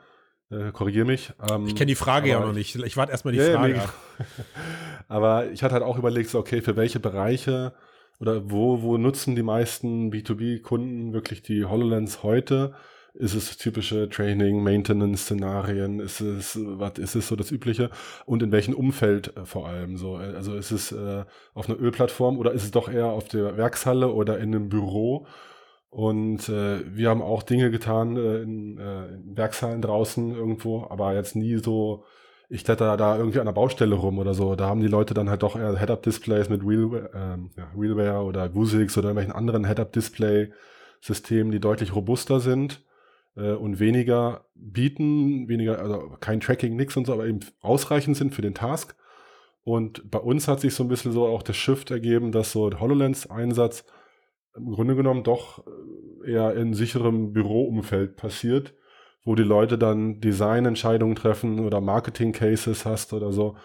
[0.50, 1.32] Äh, Korrigier mich.
[1.50, 2.76] Ähm, Ich kenne die Frage ja noch nicht.
[2.76, 3.94] Ich warte erstmal die Ja, ja, Frage ab.
[5.08, 7.74] Aber ich hatte halt auch überlegt, so, okay, für welche Bereiche
[8.20, 12.74] oder wo, wo nutzen die meisten B2B-Kunden wirklich die HoloLens heute?
[13.14, 15.98] Ist es typische Training, Maintenance-Szenarien?
[16.00, 17.90] Ist es, was ist es so das Übliche?
[18.26, 20.20] Und in welchem Umfeld äh, vor allem so?
[20.20, 23.56] Äh, Also ist es äh, auf einer Ölplattform oder ist es doch eher auf der
[23.56, 25.26] Werkshalle oder in einem Büro?
[25.90, 31.14] Und äh, wir haben auch Dinge getan äh, in, äh, in Werkshallen draußen irgendwo, aber
[31.14, 32.04] jetzt nie so,
[32.50, 34.54] ich kletter da irgendwie an der Baustelle rum oder so.
[34.54, 38.54] Da haben die Leute dann halt doch eher Head-Up-Displays mit Wheel, ähm, ja, Wheelware oder
[38.54, 42.82] Vuzix oder irgendwelchen anderen Head-Up-Display-Systemen, die deutlich robuster sind
[43.36, 48.34] äh, und weniger bieten, weniger, also kein Tracking, nix und so, aber eben ausreichend sind
[48.34, 48.96] für den Task.
[49.64, 52.70] Und bei uns hat sich so ein bisschen so auch der Shift ergeben, dass so
[52.70, 53.84] der HoloLens-Einsatz
[54.56, 55.64] im Grunde genommen doch
[56.24, 58.74] äh, eher in sicherem Büroumfeld passiert,
[59.24, 63.56] wo die Leute dann Designentscheidungen treffen oder Marketing-Cases hast oder so.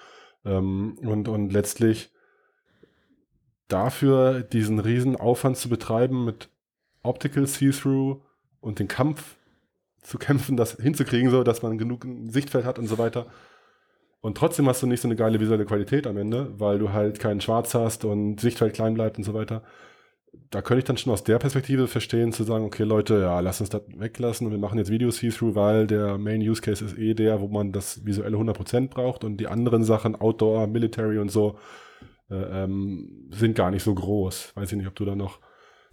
[0.45, 2.11] Ähm, und, und letztlich
[3.67, 6.49] dafür diesen riesen Aufwand zu betreiben mit
[7.01, 8.21] Optical See-Through
[8.59, 9.37] und den Kampf
[10.03, 13.27] zu kämpfen, das hinzukriegen, so dass man genug Sichtfeld hat und so weiter.
[14.21, 17.19] Und trotzdem hast du nicht so eine geile visuelle Qualität am Ende, weil du halt
[17.19, 19.63] keinen Schwarz hast und Sichtfeld klein bleibt und so weiter.
[20.49, 23.59] Da könnte ich dann schon aus der Perspektive verstehen, zu sagen, okay, Leute, ja, lass
[23.59, 26.97] uns das weglassen und wir machen jetzt Video See-Through, weil der Main Use Case ist
[26.97, 31.29] eh der, wo man das visuelle 100% braucht und die anderen Sachen, Outdoor, Military und
[31.29, 31.59] so,
[32.31, 34.53] äh, ähm, sind gar nicht so groß.
[34.55, 35.39] Weiß ich nicht, ob du da noch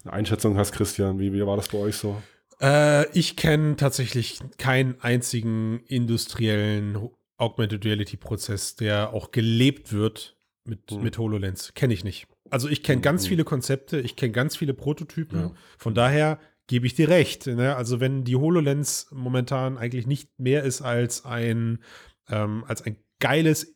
[0.05, 1.19] eine Einschätzung hast, Christian.
[1.19, 2.17] Wie, wie war das bei euch so?
[2.61, 6.99] Äh, ich kenne tatsächlich keinen einzigen industriellen
[7.37, 11.03] Augmented Reality Prozess, der auch gelebt wird mit, Hm.
[11.03, 11.73] mit HoloLens.
[11.75, 12.27] Kenne ich nicht.
[12.51, 13.29] Also ich kenne ganz Hm.
[13.31, 15.41] viele Konzepte, ich kenne ganz viele Prototypen.
[15.41, 15.53] Ja.
[15.79, 17.47] Von daher gebe ich dir recht.
[17.47, 17.75] Ne?
[17.77, 21.79] Also wenn die HoloLens momentan eigentlich nicht mehr ist als ein,
[22.29, 23.75] ähm, als ein geiles,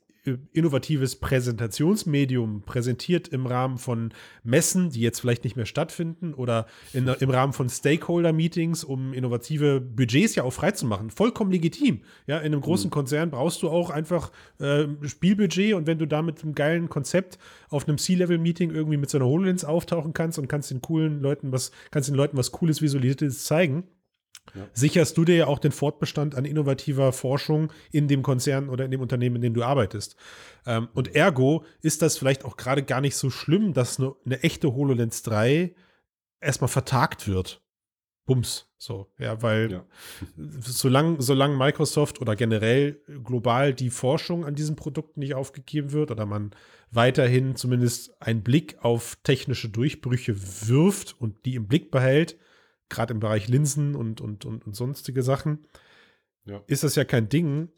[0.52, 7.06] innovatives Präsentationsmedium, präsentiert im Rahmen von Messen, die jetzt vielleicht nicht mehr stattfinden oder in,
[7.06, 11.10] im Rahmen von Stakeholder-Meetings, um innovative Budgets ja auch freizumachen.
[11.10, 12.00] Vollkommen legitim.
[12.26, 16.22] Ja, in einem großen Konzern brauchst du auch einfach äh, Spielbudget und wenn du da
[16.22, 20.48] mit einem geilen Konzept auf einem C-Level-Meeting irgendwie mit so einer HoloLens auftauchen kannst und
[20.48, 23.84] kannst den coolen Leuten was, kannst den Leuten was Cooles Visualisiertes zeigen,
[24.54, 24.68] Ja.
[24.72, 28.90] sicherst du dir ja auch den Fortbestand an innovativer Forschung in dem Konzern oder in
[28.90, 30.16] dem Unternehmen, in dem du arbeitest.
[30.66, 34.42] Ähm, und ergo ist das vielleicht auch gerade gar nicht so schlimm, dass eine, eine
[34.42, 35.74] echte HoloLens 3
[36.40, 37.60] erstmal vertagt wird.
[38.26, 38.70] Bums.
[38.78, 39.84] So, ja, weil Ja.
[40.36, 46.26] solange solang Microsoft oder generell global die Forschung an diesen Produkten nicht aufgegeben wird oder
[46.26, 46.52] man
[46.90, 50.36] weiterhin zumindest einen Blick auf technische Durchbrüche
[50.68, 52.38] wirft und die im Blick behält,
[52.88, 55.66] gerade im Bereich Linsen und, und, und, und sonstige Sachen,
[56.44, 56.62] Ja.
[56.66, 57.68] ist das ja kein Ding.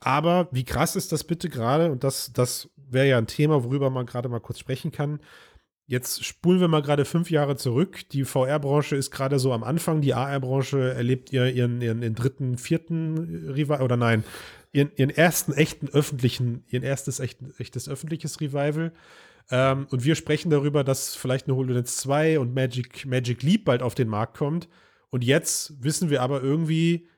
[0.00, 1.90] Aber wie krass ist das bitte gerade?
[1.90, 5.20] Und das, das wäre ja ein Thema, worüber man gerade mal kurz sprechen kann.
[5.86, 8.08] Jetzt spulen wir mal gerade fünf Jahre zurück.
[8.10, 10.00] Die VR-Branche ist gerade so am Anfang.
[10.00, 14.24] Die AR-Branche erlebt ihr ihren, ihren, ihren dritten, vierten Revival, oder nein,
[14.72, 18.92] ihren, ihren ersten echten öffentlichen, ihren erstes echten, echtes öffentliches Revival.
[19.50, 23.82] Ähm, und wir sprechen darüber, dass vielleicht eine HoloLens 2 und Magic, Magic Leap bald
[23.82, 24.68] auf den Markt kommt.
[25.10, 27.08] Und jetzt wissen wir aber irgendwie,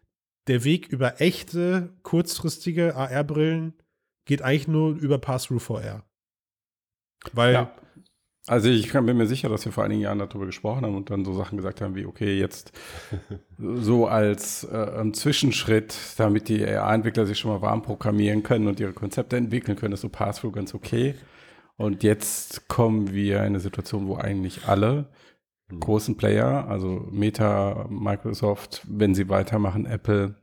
[0.48, 3.74] der Weg über echte, kurzfristige AR-Brillen
[4.26, 6.04] geht eigentlich nur über Pass-Through VR.
[7.32, 7.74] Weil, Ja.
[8.48, 11.10] Also ich kann- bin mir sicher, dass wir vor einigen Jahren darüber gesprochen haben und
[11.10, 12.70] dann so Sachen gesagt haben wie, okay, jetzt
[13.58, 18.92] so als äh, Zwischenschritt, damit die AI-Entwickler sich schon mal warm programmieren können und ihre
[18.92, 21.16] Konzepte entwickeln können, ist so Pass-Through ganz okay.
[21.76, 25.08] Und jetzt kommen wir in eine Situation, wo eigentlich alle
[25.68, 30.36] großen Player, also Meta, Microsoft, wenn sie weitermachen, Apple,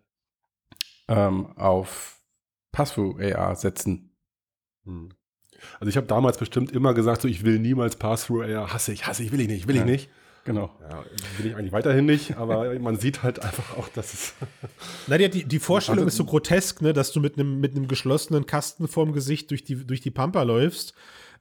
[1.07, 2.21] ähm, auf
[2.71, 4.15] Pass-Through AR setzen.
[4.85, 5.09] Hm.
[5.79, 9.07] Also ich habe damals bestimmt immer gesagt, so ich will niemals Pass-Through AR, hasse ich,
[9.07, 9.85] hasse ich, will ich nicht, will ich Ja.
[9.87, 10.09] nicht.
[10.45, 10.77] Genau.
[10.81, 11.05] Ja,
[11.37, 14.33] will ich eigentlich weiterhin nicht, aber man sieht halt einfach auch, dass es
[15.07, 17.75] na, die, die, die Vorstellung Also- ist so grotesk, ne, dass du mit einem mit
[17.77, 20.93] einem geschlossenen Kasten vorm Gesicht durch die, durch die Pampa läufst.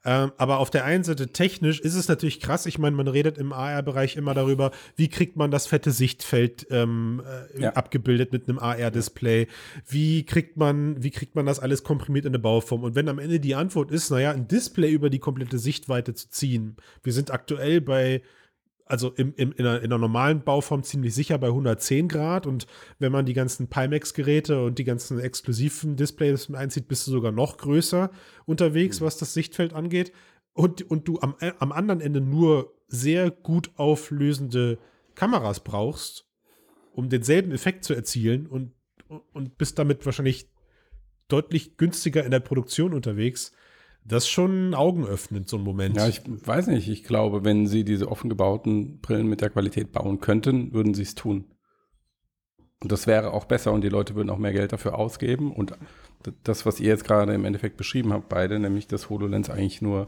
[0.05, 2.67] Ähm, aber auf der einen Seite technisch ist es natürlich krass.
[2.67, 7.23] Ich meine, man redet im AR-Bereich immer darüber, wie kriegt man das fette Sichtfeld ähm,
[7.57, 7.71] äh, Ja.
[7.75, 9.47] abgebildet mit einem AR-Display?
[9.87, 12.83] Wie kriegt man, wie kriegt man das alles komprimiert in eine Bauform?
[12.83, 16.29] Und wenn am Ende die Antwort ist, naja, ein Display über die komplette Sichtweite zu
[16.31, 16.77] ziehen.
[17.03, 18.23] Wir sind aktuell bei
[18.87, 22.66] also im, im, in, einer, in einer normalen Bauform ziemlich sicher bei 110 Grad und
[22.99, 27.33] wenn man die ganzen Pimax-Geräte und die ganzen exklusiven Displays mit einzieht, bist du sogar
[27.33, 28.11] noch größer
[28.45, 30.12] unterwegs, was das Sichtfeld angeht.
[30.55, 34.79] Und, und du am, am anderen Ende nur sehr gut auflösende
[35.14, 36.27] Kameras brauchst,
[36.92, 38.73] um denselben Effekt zu erzielen und,
[39.33, 40.51] und bist damit wahrscheinlich
[41.29, 43.53] deutlich günstiger in der Produktion unterwegs.
[44.05, 45.97] Das ist schon augenöffnend, so ein Moment.
[45.97, 46.88] Ja, ich weiß nicht.
[46.88, 51.03] Ich glaube, wenn sie diese offen gebauten Brillen mit der Qualität bauen könnten, würden sie
[51.03, 51.45] es tun.
[52.81, 55.53] Und das wäre auch besser und die Leute würden auch mehr Geld dafür ausgeben.
[55.53, 55.77] Und
[56.43, 60.07] das, was ihr jetzt gerade im Endeffekt beschrieben habt, beide, nämlich dass HoloLens eigentlich nur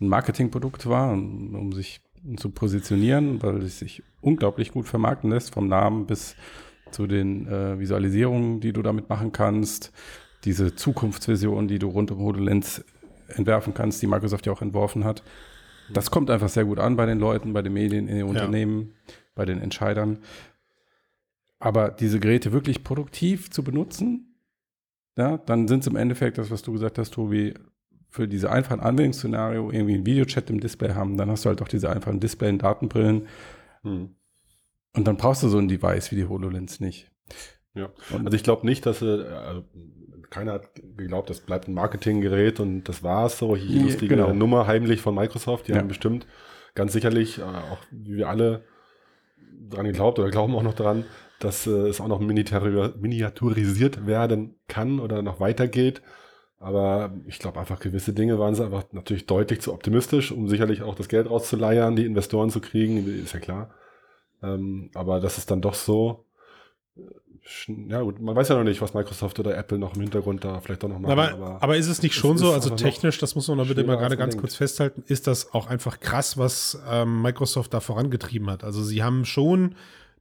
[0.00, 2.00] ein Marketingprodukt war, um, um sich
[2.36, 6.34] zu positionieren, weil es sich unglaublich gut vermarkten lässt, vom Namen bis
[6.90, 9.92] zu den äh, Visualisierungen, die du damit machen kannst,
[10.44, 12.84] diese Zukunftsvision, die du rund um HoloLens
[13.28, 15.22] entwerfen kannst, die Microsoft ja auch entworfen hat.
[15.92, 18.94] Das kommt einfach sehr gut an bei den Leuten, bei den Medien, in den Unternehmen,
[19.34, 20.18] bei den Entscheidern.
[21.58, 24.36] Aber diese Geräte wirklich produktiv zu benutzen,
[25.16, 27.54] ja, dann sind es im Endeffekt das, was du gesagt hast, Tobi,
[28.10, 31.68] für diese einfachen Anwendungsszenario irgendwie ein Videochat im Display haben, dann hast du halt auch
[31.68, 33.26] diese einfachen Display- und Datenbrillen
[33.82, 34.14] hm.
[34.92, 37.10] und dann brauchst du so ein Device wie die HoloLens nicht.
[37.74, 37.90] Ja.
[38.12, 39.24] Also ich glaube nicht, dass äh,
[40.30, 43.56] keiner hat geglaubt, das bleibt ein Marketinggerät und das war's so.
[43.56, 44.32] Hier Ja, lustige genau.
[44.32, 45.68] Nummer heimlich von Microsoft.
[45.68, 45.78] Die Ja.
[45.78, 46.26] haben bestimmt
[46.74, 48.62] ganz sicherlich, äh, auch wie wir alle
[49.70, 51.04] dran geglaubt oder glauben auch noch dran,
[51.40, 56.02] dass äh, es auch noch miniaturi- miniaturisiert werden kann oder noch weitergeht.
[56.58, 60.82] Aber ich glaube einfach, gewisse Dinge waren sie einfach natürlich deutlich zu optimistisch, um sicherlich
[60.82, 63.74] auch das Geld rauszuleiern, die Investoren zu kriegen, ist ja klar.
[64.42, 66.24] Ähm, aber das ist dann doch so,
[67.88, 70.60] Ja, gut, man weiß ja noch nicht, was Microsoft oder Apple noch im Hintergrund da
[70.60, 71.12] vielleicht doch noch machen.
[71.12, 73.58] Aber, aber, ist es nicht es schon ist so, also noch technisch, das muss man
[73.58, 74.40] doch bitte mal gerade ganz denkt.
[74.40, 78.64] kurz festhalten, ist das auch einfach krass, was ähm, Microsoft da vorangetrieben hat.
[78.64, 79.74] Also sie haben schon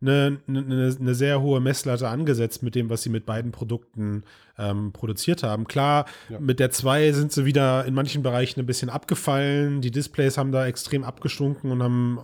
[0.03, 4.23] eine, eine, eine sehr hohe Messlatte angesetzt mit dem, was sie mit beiden Produkten
[4.57, 5.65] ähm, produziert haben.
[5.65, 6.39] Klar, Ja.
[6.39, 9.81] mit der 2 sind sie wieder in manchen Bereichen ein bisschen abgefallen.
[9.81, 12.19] Die Displays haben da extrem abgestunken und haben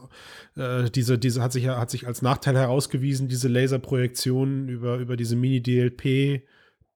[0.56, 5.36] äh, diese, diese hat sich, hat sich als Nachteil herausgewiesen, diese Laserprojektion über, über diese
[5.36, 6.44] Mini-DLP.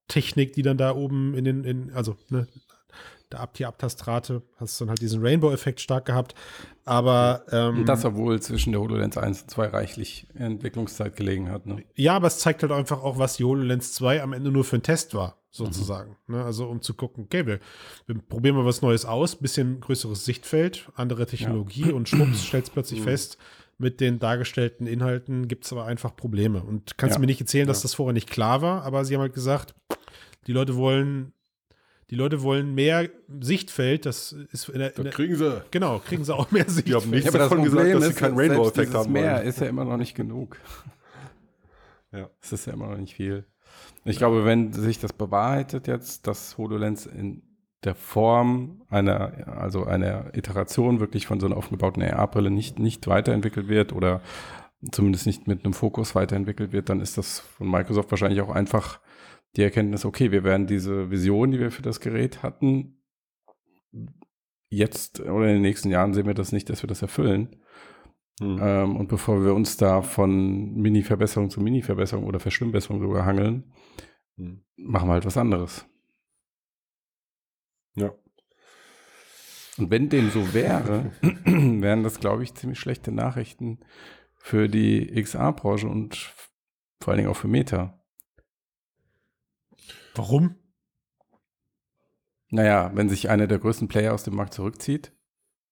[0.10, 2.46] Technik, die dann da oben in den, in, also ne,
[3.34, 6.34] der Ab die Abtastrate, hast dann halt diesen Rainbow-Effekt stark gehabt.
[6.86, 11.66] Aber ähm, Und das, obwohl zwischen der HoloLens 1 und 2 reichlich Entwicklungszeit gelegen hat.
[11.66, 11.84] Ne?
[11.96, 14.76] ja, aber es zeigt halt einfach auch, was die HoloLens 2 am Ende nur für
[14.76, 16.18] einen Test war, sozusagen.
[16.28, 16.44] Ne?
[16.44, 17.60] Also um zu gucken, okay, wir,
[18.06, 23.02] wir probieren mal was Neues aus, bisschen größeres Sichtfeld, andere Technologie und schwupps, stellst plötzlich
[23.02, 23.38] fest,
[23.78, 26.62] mit den dargestellten Inhalten gibt es aber einfach Probleme.
[26.64, 27.20] Und kannst Ja.
[27.20, 29.74] mir nicht erzählen, dass das vorher nicht klar war, aber sie haben halt gesagt,
[30.48, 31.34] die Leute wollen,
[32.14, 34.06] Die Leute wollen mehr Sichtfeld.
[34.06, 35.64] Das ist in der, in der, kriegen sie.
[35.72, 37.02] genau, kriegen sie auch mehr Die Sichtfeld.
[37.02, 39.38] haben nichts Ja, aber das davon Problem gesagt, dass ist, sie keinen Rainbow-Effekt haben Mehr
[39.38, 39.48] wollen.
[39.48, 40.60] ist ja immer noch nicht genug.
[42.12, 42.30] Ja.
[42.40, 43.48] Es ist ja immer noch nicht viel.
[44.06, 47.42] Ich glaube, wenn sich das bewahrheitet jetzt, dass HoloLens in
[47.84, 53.70] der Form einer, also einer Iteration wirklich von so einer aufgebauten AR-Brille nicht, nicht weiterentwickelt
[53.70, 54.22] wird oder
[54.92, 59.00] zumindest nicht mit einem Fokus weiterentwickelt wird, dann ist das von Microsoft wahrscheinlich auch einfach
[59.56, 62.98] die Erkenntnis, okay, wir werden diese Vision, die wir für das Gerät hatten,
[64.70, 67.56] jetzt oder in den nächsten Jahren sehen wir das nicht, dass wir das erfüllen.
[68.40, 68.60] Hm.
[68.60, 73.72] Ähm, und bevor wir uns da von Mini-Verbesserung zu Mini-Verbesserung oder Verschlimmbesserung sogar hangeln,
[74.38, 74.64] Hm.
[74.78, 75.86] machen wir halt was anderes.
[77.96, 78.14] Ja.
[79.78, 81.12] Und wenn dem so wäre,
[81.46, 83.80] wären das, glaube ich, ziemlich schlechte Nachrichten
[84.36, 86.34] für die XR-Branche und
[87.00, 88.03] vor allen Dingen auch für Meta.
[90.16, 90.56] Warum?
[92.50, 95.12] Naja, wenn sich einer der größten Player aus dem Markt zurückzieht,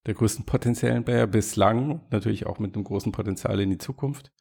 [0.07, 4.31] der größten potenziellen Player bislang, natürlich auch mit einem großen Potenzial in die Zukunft.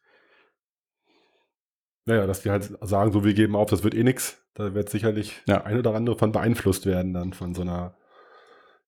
[2.05, 4.43] Naja, dass die halt sagen, so wir geben auf, das wird eh nix.
[4.55, 5.57] Da wird sicherlich Ja.
[5.57, 7.95] der ein oder andere von beeinflusst werden dann von so einer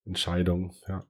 [0.03, 1.05] Entscheidung, ja.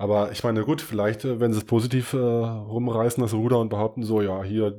[0.00, 3.68] Aber ich meine, gut, vielleicht, äh, wenn sie es positiv äh, rumreißen, das Ruder und
[3.68, 4.78] behaupten so, ja, hier,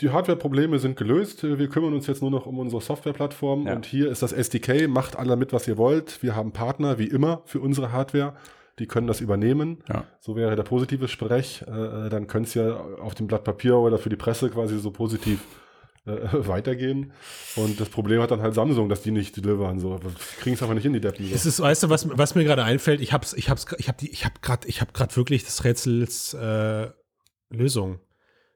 [0.00, 3.74] die Hardware-Probleme sind gelöst, äh, wir kümmern uns jetzt nur noch um unsere Software-Plattform Ja.
[3.74, 6.22] und hier ist das SDK, macht alle mit, was ihr wollt.
[6.22, 8.34] Wir haben Partner, wie immer, für unsere Hardware.
[8.78, 9.78] Die können das übernehmen.
[9.88, 10.04] Ja.
[10.20, 11.64] So wäre der positive Sprech.
[11.66, 14.78] Äh, äh, dann könnte es ja auf dem Blatt Papier oder für die Presse quasi
[14.78, 15.40] so positiv
[16.32, 17.12] weitergehen.
[17.56, 19.78] Und das Problem hat dann halt Samsung, dass die nicht delivern.
[19.78, 19.98] So,
[20.40, 21.30] kriegen es einfach nicht in die Deppen.
[21.32, 21.48] Es So.
[21.48, 24.10] ist, weißt du, was, was mir gerade einfällt, ich hab's, ich hab's, ich hab die,
[24.10, 26.88] ich hab grad, ich hab grad wirklich des Rätsels äh,
[27.50, 28.00] Lösung.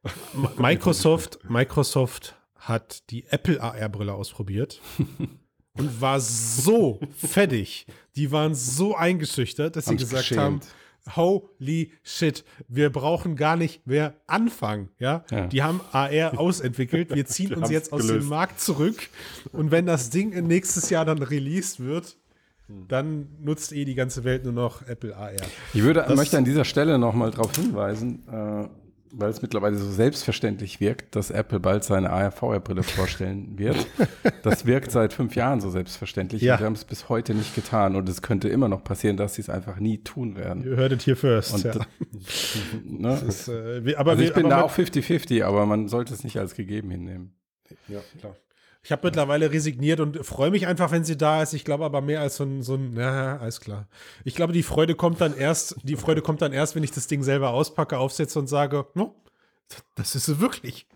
[0.57, 4.81] Microsoft, Microsoft hat die Apple AR-Brille ausprobiert
[5.75, 7.87] und war so fertig.
[8.17, 10.61] Die waren so eingeschüchtert, dass sie gesagt haben,
[11.17, 15.25] holy shit, wir brauchen gar nicht mehr anfangen, ja?
[15.31, 15.47] Ja.
[15.47, 18.29] Die haben AR ausentwickelt, wir ziehen uns jetzt aus dem gelöst.
[18.29, 19.09] Markt zurück
[19.53, 22.17] und wenn das Ding nächstes Jahr dann released wird,
[22.88, 25.33] dann nutzt eh die ganze Welt nur noch Apple AR.
[25.75, 28.69] Ich würde, Das- möchte an dieser Stelle nochmal darauf hinweisen, äh,
[29.12, 33.77] weil es mittlerweile so selbstverständlich wirkt, dass Apple bald seine AR-VR-Brille vorstellen wird.
[34.42, 36.42] Das wirkt seit fünf Jahren so selbstverständlich.
[36.42, 36.55] Ja.
[36.55, 37.94] Und wir haben es bis heute nicht getan.
[37.94, 40.64] Und es könnte immer noch passieren, dass sie es einfach nie tun werden.
[40.64, 41.55] Ihr hört es hier first.
[41.55, 41.75] Und ja.
[42.85, 43.20] Ne?
[43.25, 46.12] Das, äh, wir- aber Also ich wir, bin aber da auch 50-50, aber man sollte
[46.12, 47.35] es nicht als gegeben hinnehmen.
[47.87, 48.35] Ja, klar.
[48.85, 51.53] Ich habe mittlerweile resigniert und freue mich einfach, wenn sie da ist.
[51.53, 53.87] Ich glaube aber mehr als so ein, so ein, ja, alles klar.
[54.25, 57.07] Ich glaube, die Freude kommt dann erst, die Freude kommt dann erst, wenn ich das
[57.07, 59.14] Ding selber auspacke, aufsetze und sage, no,
[59.95, 60.87] das ist sie wirklich.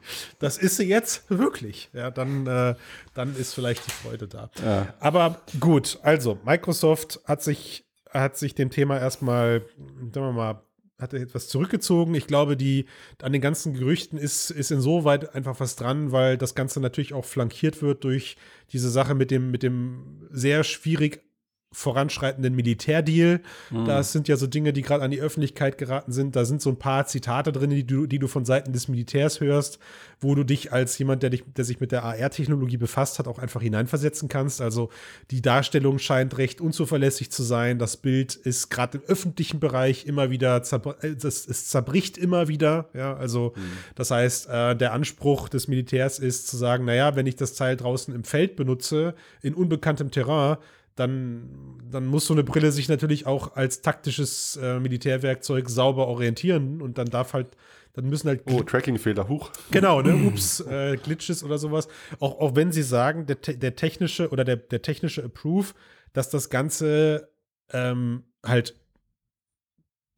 [0.40, 1.88] Das ist sie jetzt wirklich.
[1.92, 2.74] Ja, dann, äh,
[3.14, 4.50] dann ist vielleicht die Freude da.
[4.64, 4.94] Ja.
[4.98, 9.64] Aber gut, also Microsoft hat sich, hat sich dem Thema erstmal,
[10.12, 10.62] sagen wir mal,
[10.98, 12.14] hat er etwas zurückgezogen.
[12.14, 12.86] Ich glaube, die
[13.22, 17.24] an den ganzen Gerüchten ist, ist insoweit einfach was dran, weil das Ganze natürlich auch
[17.24, 18.36] flankiert wird durch
[18.72, 21.22] diese Sache mit dem, mit dem sehr schwierig
[21.72, 23.40] voranschreitenden Militärdeal.
[23.84, 26.34] Das sind ja so Dinge, die gerade an die Öffentlichkeit geraten sind.
[26.34, 29.40] Da sind so ein paar Zitate drin, die du, die du von Seiten des Militärs
[29.40, 29.78] hörst,
[30.20, 33.38] wo du dich als jemand, der, dich, der sich mit der AR-Technologie befasst hat, auch
[33.38, 34.62] einfach hineinversetzen kannst.
[34.62, 34.90] Also
[35.30, 37.78] die Darstellung scheint recht unzuverlässig zu sein.
[37.78, 42.48] Das Bild ist gerade im öffentlichen Bereich immer wieder, zerbr äh, das, es zerbricht immer
[42.48, 42.88] wieder.
[42.94, 43.52] Ja, also
[43.94, 47.76] das heißt, äh, der Anspruch des Militärs ist zu sagen, naja, wenn ich das Teil
[47.76, 50.56] draußen im Feld benutze, in unbekanntem Terrain,
[50.96, 56.80] dann, dann muss so eine Brille sich natürlich auch als taktisches äh, Militärwerkzeug sauber orientieren
[56.80, 57.48] und dann darf halt,
[57.92, 59.50] dann müssen halt Oh, Tracking-Fehler, huch.
[59.70, 60.14] Genau, ne?
[60.26, 61.88] Ups, äh, Glitches oder sowas.
[62.18, 65.68] Auch, auch wenn sie sagen, der, der technische oder der, der technische Approve,
[66.14, 67.28] dass das Ganze
[67.72, 68.74] ähm, halt,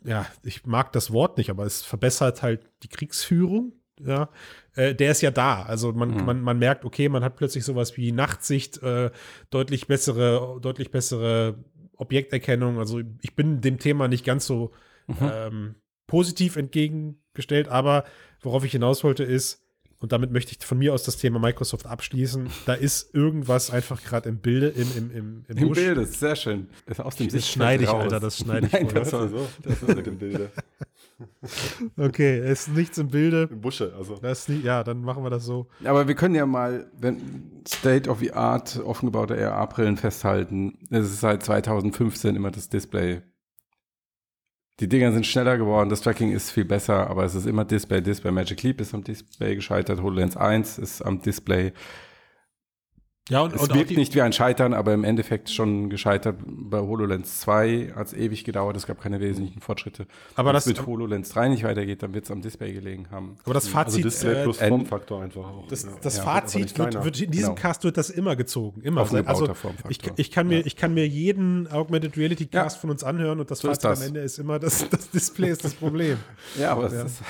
[0.04, 3.72] ja, ich mag das Wort nicht, aber es verbessert halt die Kriegsführung.
[4.04, 4.28] Ja,
[4.74, 5.62] äh, der ist ja da.
[5.62, 6.24] Also man, Mhm.
[6.24, 9.10] man, man merkt, okay, man hat plötzlich sowas wie Nachtsicht, äh,
[9.50, 11.56] deutlich bessere, deutlich bessere
[11.96, 12.78] Objekterkennung.
[12.78, 14.72] Also ich bin dem Thema nicht ganz so
[15.20, 15.74] ähm,
[16.06, 18.04] positiv entgegengestellt, aber
[18.42, 19.62] worauf ich hinaus wollte ist,
[20.00, 24.00] und damit möchte ich von mir aus das Thema Microsoft abschließen, da ist irgendwas einfach
[24.04, 25.78] gerade im Bilde, im, im, im, im, Im Busch.
[25.78, 26.68] Bild ist sehr schön.
[26.86, 28.04] Ist aus dem Das Sichtfeld schneide ich, raus.
[28.04, 29.48] Alter, das schneide ich Nein, das war so.
[29.64, 30.52] Das ist mit dem Bilde.
[31.96, 33.48] Okay, es ist nichts im Bilde.
[33.50, 34.16] Im Busche, also.
[34.16, 35.66] Das nie, ja, dann machen wir das so.
[35.84, 40.78] Aber wir können ja mal, wenn State of the Art offengebaute AR-Brillen festhalten.
[40.90, 43.22] Es ist seit 2015 immer das Display.
[44.80, 48.00] Die Dinger sind schneller geworden, das Tracking ist viel besser, aber es ist immer Display,
[48.00, 48.30] Display.
[48.30, 51.72] Magic Leap ist am Display gescheitert, HoloLens 1 ist am Display.
[53.28, 56.36] Ja, und, Es und wirkt nicht wie ein Scheitern, aber im Endeffekt schon gescheitert.
[56.46, 60.06] Bei HoloLens 2 hat es ewig gedauert, es gab keine wesentlichen Fortschritte.
[60.34, 63.06] Aber Wenn das- es mit HoloLens 3 nicht weitergeht, dann wird es am Display gelegen
[63.10, 63.36] haben.
[63.44, 65.66] aber das Also Fazit, Display äh, plus äh, Formfaktor einfach auch.
[65.68, 65.90] das, ja.
[66.00, 67.60] das Ja, Fazit wird, wird in diesem Genau.
[67.60, 68.80] Cast wird das immer gezogen.
[68.82, 69.02] Immer.
[69.02, 72.80] Aufgebauter Also ich, ich, kann mir, ich kann mir jeden Augmented Reality Cast Ja.
[72.80, 74.00] von uns anhören und das So Fazit das.
[74.00, 76.16] am Ende ist immer, das, das Display ist das Problem.
[76.58, 77.22] Ja, aber es ist,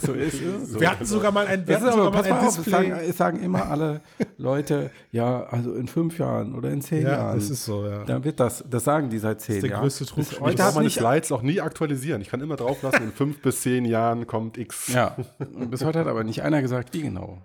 [0.00, 0.80] so ist, ist es so.
[0.80, 3.12] Wir hatten sogar mal ein, wir Das hatten sogar mal ein mal auf, sagen, Display.
[3.12, 4.00] sagen immer alle
[4.38, 7.38] Leute, ja, also in fünf Jahren oder in zehn Ja, Jahren.
[7.38, 8.04] das ist so, ja.
[8.04, 9.82] Dann wird das, das sagen die seit zehn ist der Jahren.
[9.82, 10.24] größte Trug.
[10.30, 12.20] Ich hat meine Slides auch nie aktualisieren.
[12.22, 14.88] Ich kann immer drauf lassen, in fünf bis zehn Jahren kommt X.
[14.94, 17.38] ja, und bis heute hat aber nicht einer gesagt, wie genau.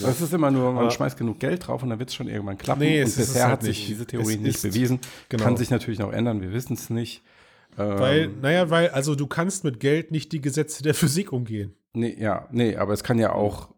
[0.00, 2.26] Das ist immer nur, man Aber- schmeißt genug Geld drauf und dann wird es schon
[2.26, 2.80] irgendwann klappen.
[2.80, 5.00] Nee, und es es bisher halt hat sich diese Theorie nicht bewiesen.
[5.28, 5.44] genau.
[5.44, 7.22] Kann sich natürlich noch ändern, wir wissen es nicht.
[7.78, 11.74] Ähm, Weil, naja, weil, also du kannst mit Geld nicht die Gesetze der Physik umgehen.
[11.94, 13.70] Nee, ja, nee, aber es kann ja auch,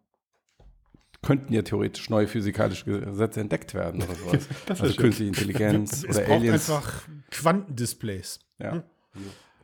[1.22, 4.48] könnten ja theoretisch neue physikalische Gesetze entdeckt werden oder sowas.
[4.68, 6.70] Also künstliche Intelligenz Es oder braucht Aliens.
[6.70, 8.40] einfach Quantendisplays.
[8.58, 8.82] ja.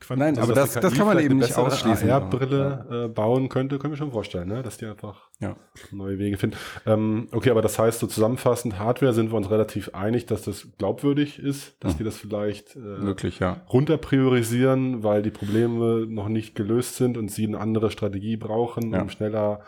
[0.00, 2.08] Quanten Nein, aber das- das kann man eben nicht ausschließen.
[2.10, 4.62] AR-Brille äh, bauen könnte, können wir schon vorstellen, ne?
[4.62, 5.56] dass die einfach ja.
[5.92, 6.56] neue Wege finden.
[6.86, 10.68] Ähm, okay, aber das heißt, so zusammenfassend, Hardware sind wir uns relativ einig, dass das
[10.78, 11.98] glaubwürdig ist, dass Hm.
[11.98, 13.60] die das vielleicht äh, Möglich, ja.
[13.72, 18.92] runter priorisieren, weil die Probleme noch nicht gelöst sind und sie eine andere Strategie brauchen,
[18.92, 19.02] Ja.
[19.02, 19.60] um schneller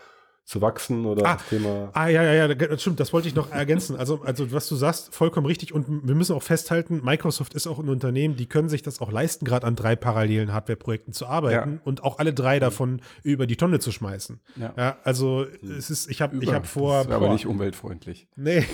[0.53, 1.91] zu wachsen oder Ah, das Thema.
[1.95, 3.97] Ah, ja, ja, ja, das stimmt, das wollte ich noch ergänzen.
[3.97, 5.73] Also, also, was du sagst, vollkommen richtig.
[5.73, 9.11] Und wir müssen auch festhalten, Microsoft ist auch ein Unternehmen, die können sich das auch
[9.11, 11.81] leisten, gerade an drei parallelen Hardware-Projekten zu arbeiten Ja.
[11.85, 14.41] und auch alle drei davon über die Tonne zu schmeißen.
[14.57, 14.99] Ja.
[15.05, 15.47] also,
[15.79, 16.99] es ist, ich habe ich hab vor.
[16.99, 18.29] Das ist aber boah, nicht umweltfreundlich.
[18.37, 18.65] Nee.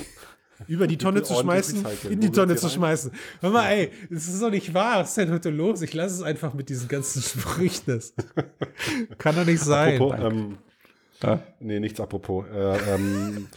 [0.67, 3.13] Über die Tonne zu schmeißen, in die Tonne zu schmeißen.
[3.41, 4.99] Hör mal, ey, das ist doch nicht wahr.
[4.99, 5.81] Was ist denn heute los?
[5.83, 7.85] Ich lasse es einfach mit diesen ganzen Sprüchen.
[7.87, 8.13] Das
[9.19, 9.95] kann doch nicht sein.
[10.03, 10.59] Apropos, ähm,
[11.23, 11.41] Ja?
[11.61, 12.47] nee, nichts apropos.
[12.55, 13.49] Äh, ähm,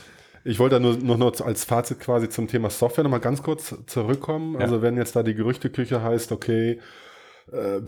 [0.44, 3.76] ich wollte da nur, nur noch als Fazit quasi zum Thema Software nochmal ganz kurz
[3.86, 4.56] zurückkommen.
[4.56, 4.62] Ja.
[4.62, 6.80] Also wenn jetzt da die Gerüchteküche heißt, okay,
[7.52, 7.82] äh,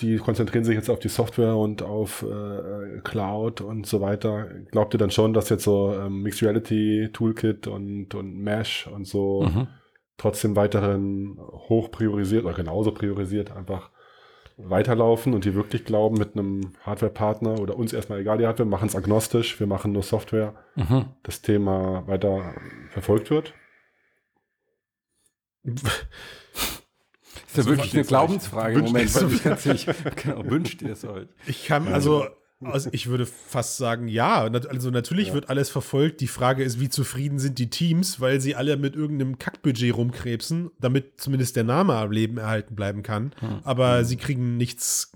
[0.00, 4.48] die konzentrieren sich jetzt auf die Software und auf äh, Cloud und so weiter.
[4.72, 9.06] Glaubt ihr dann schon, dass jetzt so ähm, Mixed Reality Toolkit und, und Mesh und
[9.06, 9.68] so Mhm.
[10.16, 13.90] trotzdem weiterhin hoch priorisiert oder genauso priorisiert einfach
[14.68, 18.88] weiterlaufen und die wirklich glauben, mit einem Hardware-Partner oder uns erstmal egal die Hardware, machen
[18.88, 21.06] es agnostisch, wir machen nur Software, Mhm.
[21.22, 22.54] das Thema weiter
[22.90, 23.54] verfolgt wird?
[25.62, 25.84] Ist
[27.56, 29.86] ja So wirklich eine Glaubensfrage im Moment, weil ich ganz nicht,
[30.22, 31.28] genau, wünscht ihr es euch.
[31.46, 32.26] Ich kann, also,
[32.62, 34.42] also ich würde fast sagen, ja.
[34.42, 36.20] Also natürlich wird alles verfolgt.
[36.20, 40.70] Die Frage ist, wie zufrieden sind die Teams, weil sie alle mit irgendeinem Kackbudget rumkrebsen,
[40.78, 43.32] damit zumindest der Name am Leben erhalten bleiben kann.
[43.64, 45.12] Aber sie kriegen nichts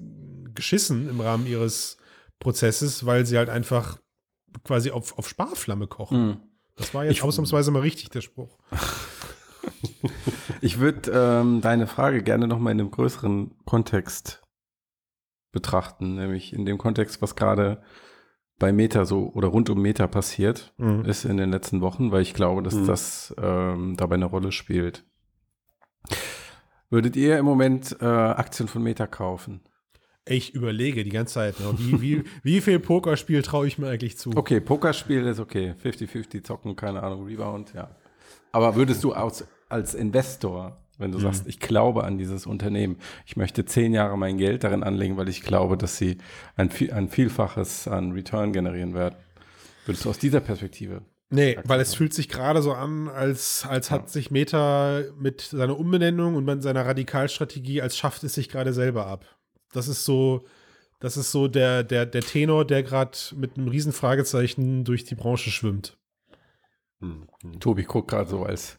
[0.54, 1.98] geschissen im Rahmen ihres
[2.38, 3.98] Prozesses, weil sie halt einfach
[4.62, 6.26] quasi auf, auf Sparflamme kochen.
[6.26, 6.36] Mhm.
[6.76, 8.58] Das war jetzt ausnahmsweise mal richtig, der Spruch.
[10.60, 14.43] Ich würde ähm, deine Frage gerne noch mal in einem größeren Kontext
[15.54, 17.80] betrachten, nämlich in dem Kontext, was gerade
[18.58, 21.04] bei Meta so oder rund um Meta passiert Mhm.
[21.06, 22.86] ist in den letzten Wochen, weil ich glaube, dass Mhm.
[22.86, 25.04] das ähm, dabei eine Rolle spielt.
[26.90, 29.62] Würdet ihr im Moment äh, Aktien von Meta kaufen?
[30.26, 34.16] Ich überlege die ganze Zeit, ne, wie, wie, wie viel Pokerspiel traue ich mir eigentlich
[34.16, 34.30] zu?
[34.36, 35.74] Okay, Pokerspiel ist okay.
[35.82, 37.90] 50-50 zocken, keine Ahnung, Rebound, ja.
[38.52, 43.36] Aber würdest du aus, als Investor, wenn du sagst, ich glaube an dieses Unternehmen, ich
[43.36, 46.18] möchte zehn Jahre mein Geld darin anlegen, weil ich glaube, dass sie
[46.56, 49.16] ein, ein Vielfaches an Return generieren werden,
[49.86, 51.02] würdest du aus dieser Perspektive?
[51.30, 55.78] Nee, weil es fühlt sich gerade so an, als, als hat sich Meta mit seiner
[55.78, 59.24] Umbenennung und mit seiner Radikalstrategie, als schafft es sich gerade selber ab.
[59.72, 60.44] Das ist so,
[61.00, 65.16] das ist so der, der, der Tenor, der gerade mit einem riesen Fragezeichen durch die
[65.16, 65.98] Branche schwimmt.
[67.00, 67.60] Hm, hm.
[67.60, 68.78] Tobi guckt gerade so als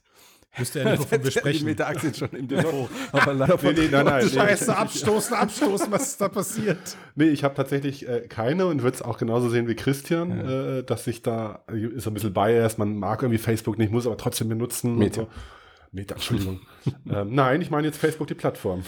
[0.58, 1.66] Müsste er nicht, wovon wir Die sprechen.
[1.66, 2.90] Meta-Aktien schon im Depot.
[3.12, 4.32] Aber leider Nee, nee, nein, nein, nee.
[4.32, 6.98] Scheiße, abstoßen, abstoßen, was ist da passiert?
[7.16, 10.84] Nee, ich habe tatsächlich äh, keine und würde es auch genauso sehen wie Christian, äh,
[10.84, 14.50] dass sich da ist ein bisschen biased, man mag irgendwie Facebook nicht, muss aber trotzdem
[14.50, 14.98] benutzen.
[14.98, 15.22] Meta.
[15.22, 15.28] So.
[15.92, 16.60] Meta, Entschuldigung.
[17.10, 18.84] ähm, nein, ich meine jetzt Facebook, die Plattform.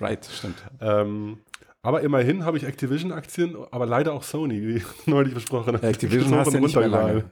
[0.00, 0.58] Right, stimmt.
[0.80, 1.38] Ähm,
[1.82, 5.82] aber immerhin habe ich Activision-Aktien, aber leider auch Sony, wie neulich besprochen.
[5.82, 7.24] Activision Hoch hast du nicht mehr lange.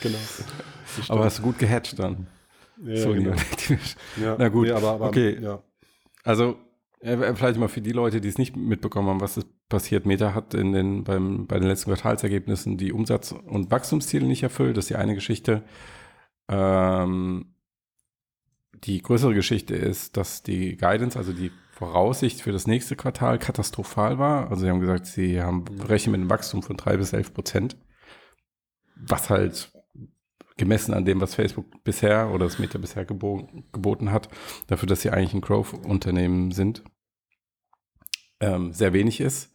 [0.00, 0.18] genau.
[1.08, 2.28] Aber hast du gut gehatcht dann.
[2.84, 3.36] Ja, Sony genau.
[4.20, 5.38] Ja, Na gut, nee, aber, aber, okay.
[5.40, 5.62] Ja.
[6.24, 6.56] Also,
[7.00, 10.06] äh, vielleicht mal für die Leute, die es nicht mitbekommen haben, was ist passiert.
[10.06, 14.76] Meta hat in den, beim, bei den letzten Quartalsergebnissen die Umsatz- und Wachstumsziele nicht erfüllt.
[14.76, 15.62] Das ist die eine Geschichte.
[16.48, 17.54] Ähm,
[18.84, 24.18] die größere Geschichte ist, dass die Guidance, also die Voraussicht für das nächste Quartal katastrophal
[24.18, 24.50] war.
[24.50, 27.76] Also sie haben gesagt, sie haben rechnen mit einem Wachstum von drei bis elf Prozent.
[28.94, 29.72] Was halt
[30.56, 34.28] gemessen an dem, was Facebook bisher oder das Meta bisher gebo geboten hat,
[34.66, 36.82] dafür, dass sie eigentlich ein Growth-Unternehmen sind,
[38.40, 39.52] ähm, sehr wenig ist.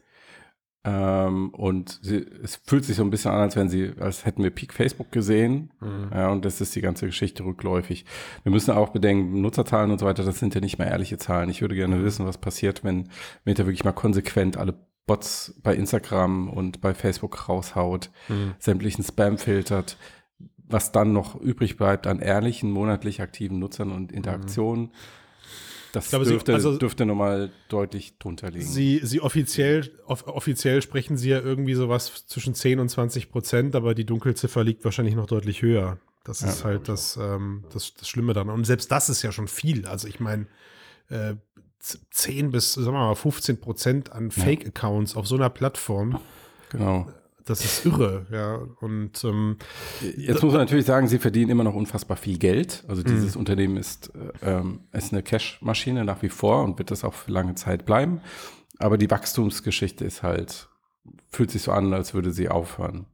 [0.83, 4.41] Ähm, und sie, es fühlt sich so ein bisschen an, als wenn sie, als hätten
[4.41, 5.73] wir Peak Facebook gesehen.
[5.81, 6.09] Mhm.
[6.13, 8.05] Ja, und das ist die ganze Geschichte rückläufig.
[8.43, 11.49] Wir müssen auch bedenken, Nutzerzahlen und so weiter, das sind ja nicht mehr ehrliche Zahlen.
[11.49, 13.09] Ich würde gerne wissen, was passiert, wenn
[13.43, 14.75] Meta wirklich mal konsequent alle
[15.07, 18.53] Bots bei Instagram und bei Facebook raushaut, mhm.
[18.59, 19.97] sämtlichen Spam filtert,
[20.67, 24.85] was dann noch übrig bleibt an ehrlichen, monatlich aktiven Nutzern und Interaktionen.
[24.85, 24.91] Mhm
[25.97, 28.65] das glaube, dürfte, sie, also, dürfte nochmal deutlich drunter liegen.
[28.65, 33.75] Sie, sie offiziell, off, offiziell sprechen sie ja irgendwie sowas zwischen 10 und 20 Prozent,
[33.75, 35.97] aber die Dunkelziffer liegt wahrscheinlich noch deutlich höher.
[36.23, 38.49] Das ja, ist halt das, ähm, das, das Schlimme dann.
[38.49, 39.85] Und selbst das ist ja schon viel.
[39.87, 40.47] Also ich meine,
[41.09, 41.35] äh,
[41.79, 46.19] 10 bis, sagen wir mal, 15 Prozent an Fake-Accounts auf so einer Plattform.
[46.69, 47.07] Genau
[47.49, 48.55] das ist irre, ja.
[48.81, 49.57] Und ähm,
[50.01, 52.83] jetzt muss man natürlich sagen, sie verdienen immer noch unfassbar viel Geld.
[52.87, 53.39] Also dieses mhm.
[53.39, 57.31] Unternehmen ist, äh, ähm, ist eine Cash-Maschine nach wie vor und wird das auch für
[57.31, 58.21] lange Zeit bleiben.
[58.79, 60.67] Aber die Wachstumsgeschichte ist halt,
[61.29, 63.05] fühlt sich so an, als würde sie aufhören.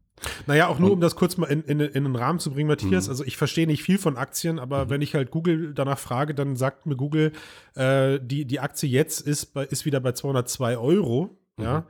[0.48, 3.06] Naja, auch nur, um das kurz mal in, in, in den Rahmen zu bringen, Matthias.
[3.06, 3.12] Mhm.
[3.12, 4.90] Also ich verstehe nicht viel von Aktien, aber mhm.
[4.90, 7.34] wenn ich halt Google danach frage, dann sagt mir Google,
[7.76, 11.38] äh, die, die Aktie jetzt ist, bei, ist wieder bei 202 Euro.
[11.60, 11.82] Ja.
[11.82, 11.84] Mhm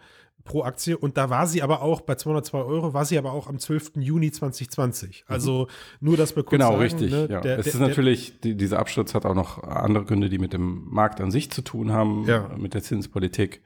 [0.44, 0.98] pro Aktie.
[0.98, 3.94] Und da war sie aber auch, bei 202 Euro, war sie aber auch am 12.
[3.98, 5.26] Juni 2020.
[5.28, 5.34] Mhm.
[5.34, 5.68] Also
[6.00, 7.12] nur, dass wir kurz Genau, sagen, richtig.
[7.12, 7.42] Ne, ja.
[7.42, 10.54] der, es ist der, natürlich, die, dieser Absturz hat auch noch andere Gründe, die mit
[10.54, 12.50] dem Markt an sich zu tun haben, ja.
[12.58, 13.62] mit der Zinspolitik.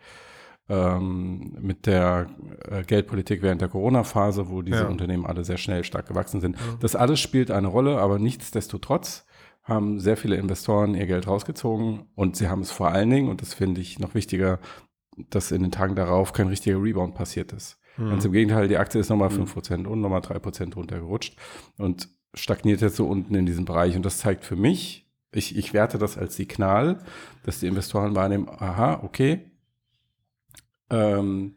[0.70, 2.28] Ähm, mit der
[2.70, 4.88] äh, Geldpolitik während der Corona-Phase, wo diese ja.
[4.88, 6.58] Unternehmen alle sehr schnell stark gewachsen sind.
[6.82, 9.26] Das alles spielt eine Rolle, aber nichtsdestotrotz
[9.68, 13.42] haben sehr viele Investoren ihr Geld rausgezogen und sie haben es vor allen Dingen, und
[13.42, 14.60] das finde ich noch wichtiger,
[15.30, 17.80] dass in den Tagen darauf kein richtiger Rebound passiert ist.
[17.98, 18.10] Mhm.
[18.10, 19.44] Ganz im Gegenteil, die Aktie ist nochmal mhm.
[19.44, 21.38] 5% und nochmal 3% runtergerutscht
[21.78, 23.96] und stagniert jetzt so unten in diesem Bereich.
[23.96, 27.00] Und das zeigt für mich, ich, ich werte das als Signal,
[27.44, 29.52] dass die Investoren wahrnehmen, aha, okay,
[30.90, 31.56] ähm,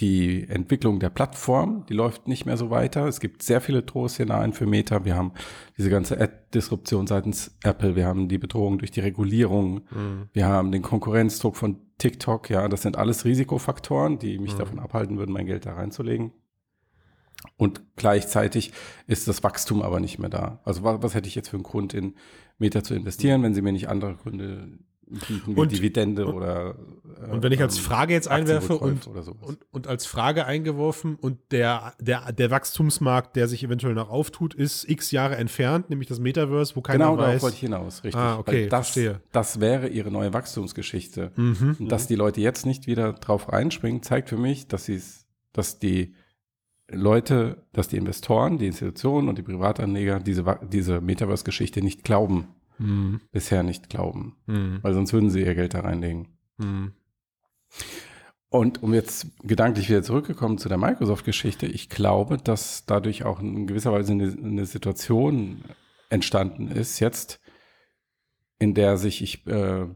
[0.00, 3.06] die Entwicklung der Plattform, die läuft nicht mehr so weiter.
[3.06, 5.04] Es gibt sehr viele Drohszenarien für Meta.
[5.04, 5.32] Wir haben
[5.78, 7.94] diese ganze Ad-Disruption seitens Apple.
[7.94, 9.82] Wir haben die Bedrohung durch die Regulierung.
[9.90, 10.28] Mhm.
[10.32, 12.50] Wir haben den Konkurrenzdruck von TikTok.
[12.50, 14.58] Ja, das sind alles Risikofaktoren, die mich mhm.
[14.58, 16.32] davon abhalten würden, mein Geld da reinzulegen.
[17.56, 18.72] Und gleichzeitig
[19.06, 20.60] ist das Wachstum aber nicht mehr da.
[20.64, 22.14] Also was, was hätte ich jetzt für einen Grund in
[22.58, 24.78] Meta zu investieren, wenn sie mir nicht andere Gründe
[25.54, 26.76] und, Dividende und, oder.
[27.26, 31.16] Äh, und wenn ich als ähm, Frage jetzt einwerfe und, und, und, als Frage eingeworfen
[31.16, 36.08] und der, der, der Wachstumsmarkt, der sich eventuell noch auftut, ist x Jahre entfernt, nämlich
[36.08, 37.16] das Metaverse, wo keiner genau, weiß.
[37.16, 38.20] Genau, darauf wollte ich hinaus, richtig.
[38.20, 39.20] Ah, okay, das, verstehe.
[39.32, 41.32] Das wäre ihre neue Wachstumsgeschichte.
[41.36, 41.88] Mhm.
[41.88, 45.00] Dass die Leute jetzt nicht wieder drauf reinspringen, zeigt für mich, dass sie
[45.52, 46.14] dass die
[46.90, 52.48] Leute, dass die Investoren, die Institutionen und die Privatanleger diese, diese Metaverse-Geschichte nicht glauben
[52.78, 53.20] mhm.
[53.32, 54.36] bisher nicht glauben.
[54.46, 54.78] Mhm.
[54.82, 56.28] Weil sonst würden sie ihr Geld da reinlegen.
[56.58, 56.92] Mhm.
[58.48, 63.66] Und um jetzt gedanklich wieder zurückgekommen zu der Microsoft-Geschichte, ich glaube, dass dadurch auch in
[63.66, 65.64] gewisser Weise eine, eine Situation
[66.08, 67.40] entstanden ist, jetzt,
[68.60, 69.86] in der sich, ich äh,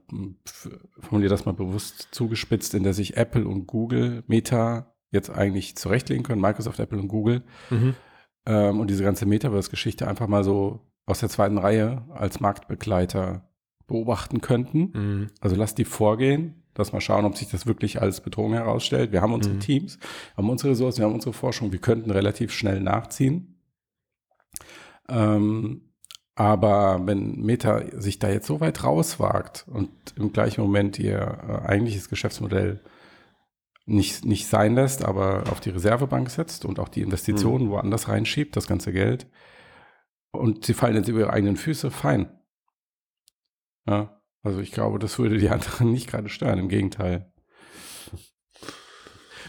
[0.99, 6.24] formuliere das mal bewusst zugespitzt, in der sich Apple und Google, Meta jetzt eigentlich zurechtlegen
[6.24, 7.95] können, Microsoft, Apple und Google, mhm.
[8.45, 13.49] ähm, und diese ganze Metaverse-Geschichte einfach mal so aus der zweiten Reihe als Marktbegleiter
[13.87, 14.93] beobachten könnten.
[14.95, 15.27] Mhm.
[15.41, 19.11] Also lass die vorgehen, lass mal schauen, ob sich das wirklich als Bedrohung herausstellt.
[19.11, 19.61] Wir haben unsere mhm.
[19.61, 19.99] Teams,
[20.37, 23.59] haben unsere Ressourcen, wir haben unsere Forschung, wir könnten relativ schnell nachziehen.
[25.09, 25.93] Ähm,
[26.35, 31.67] aber wenn Meta sich da jetzt so weit rauswagt und im gleichen Moment ihr äh,
[31.67, 32.81] eigentliches Geschäftsmodell
[33.87, 37.71] nicht, nicht sein lässt, aber auf die Reservebank setzt und auch die Investitionen mhm.
[37.71, 39.27] woanders reinschiebt, das ganze Geld,
[40.33, 42.31] und sie fallen jetzt über ihre eigenen Füße, fein.
[43.87, 47.33] Ja, also ich glaube, das würde die anderen nicht gerade stören, im Gegenteil.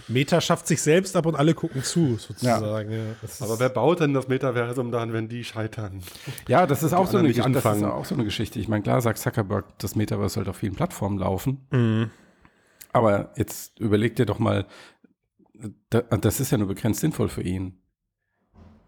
[0.08, 2.92] Meta schafft sich selbst ab und alle gucken zu, sozusagen.
[2.92, 2.98] Ja.
[2.98, 6.02] Ja, Aber wer baut denn das Metaversum dann, wenn die scheitern?
[6.48, 8.60] Ja, das ist, auch so, eine, das ist auch so eine Geschichte.
[8.60, 11.68] Ich meine, klar sagt Zuckerberg, das Metaverse sollte auf vielen Plattformen laufen.
[11.72, 12.10] Mhm.
[12.92, 14.66] Aber jetzt überleg dir doch mal,
[15.90, 17.82] das ist ja nur begrenzt sinnvoll für ihn.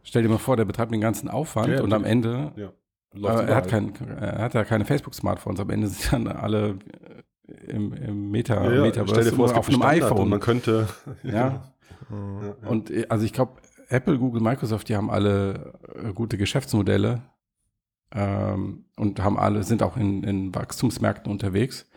[0.04, 2.72] Stell dir mal vor, der betreibt den ganzen Aufwand ja, und am Ende, ja.
[3.14, 6.80] äh, er, hat kein, er hat ja keine Facebook-Smartphones, am Ende sind dann alle
[7.48, 10.30] äh, im, im Meta, ja, Metaverse stell dir vor, auf einem iPhone.
[10.30, 10.88] man könnte.
[11.24, 11.64] Ja.
[12.68, 17.22] Und äh, also ich glaube, Apple, Google, Microsoft, die haben alle äh, gute Geschäftsmodelle
[18.14, 21.88] ähm, und haben alle, sind auch in, in Wachstumsmärkten unterwegs.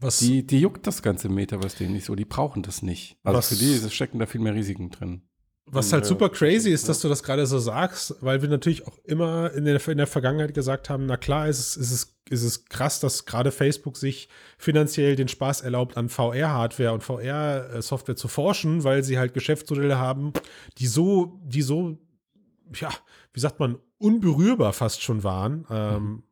[0.00, 0.18] Was?
[0.18, 3.18] Die, die juckt das ganze Metaverse denen nicht so, die brauchen das nicht.
[3.22, 3.48] Also was?
[3.48, 5.22] für die stecken da viel mehr Risiken drin.
[5.66, 8.98] Was halt super crazy ist, dass du das gerade so sagst, weil wir natürlich auch
[9.04, 12.42] immer in der, in der Vergangenheit gesagt haben, na klar ist es, ist es, ist
[12.42, 18.28] es krass, dass gerade Facebook sich finanziell den Spaß erlaubt, an VR-Hardware und VR-Software zu
[18.28, 20.34] forschen, weil sie halt Geschäftsmodelle haben,
[20.78, 21.98] die so, die so,
[22.74, 22.90] ja,
[23.32, 26.22] wie sagt man, unberührbar fast schon waren, ähm,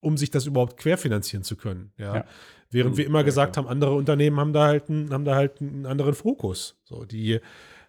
[0.00, 1.92] um sich das überhaupt querfinanzieren zu können.
[1.96, 2.16] Ja.
[2.16, 2.24] Ja.
[2.70, 5.34] Während wir Mhm, immer ja, gesagt haben, andere Unternehmen haben da halt einen, haben da
[5.34, 6.80] halt einen anderen Fokus.
[6.84, 7.40] So, die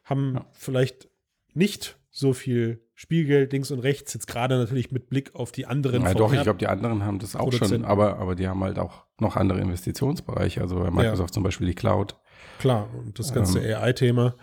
[0.04, 0.46] haben Ja.
[0.52, 1.10] vielleicht
[1.54, 6.04] nicht so viel Spielgeld links und rechts, jetzt gerade natürlich mit Blick auf die anderen
[6.04, 8.78] Ja, doch, ich glaube, die anderen haben das auch schon, aber, aber die haben halt
[8.78, 10.62] auch noch andere Investitionsbereiche.
[10.62, 12.16] Also bei Microsoft zum Beispiel die Cloud,
[12.60, 14.36] Klar, und das ganze Ähm, AI-Thema,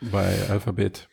[0.00, 1.08] bei Alphabet.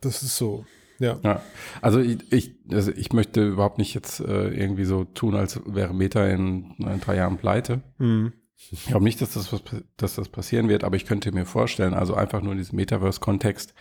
[0.00, 0.64] das ist so.
[0.98, 1.20] Ja.
[1.22, 1.42] Ja,
[1.82, 5.92] also ich, ich, also ich möchte überhaupt nicht jetzt äh, irgendwie so tun, als wäre
[5.92, 7.82] Meta in, in drei Jahren pleite.
[7.98, 8.32] Hm.
[8.70, 9.62] Ich glaube nicht, dass das, was,
[9.96, 13.74] dass das passieren wird, aber ich könnte mir vorstellen, also einfach nur in diesem Metaverse-Kontext,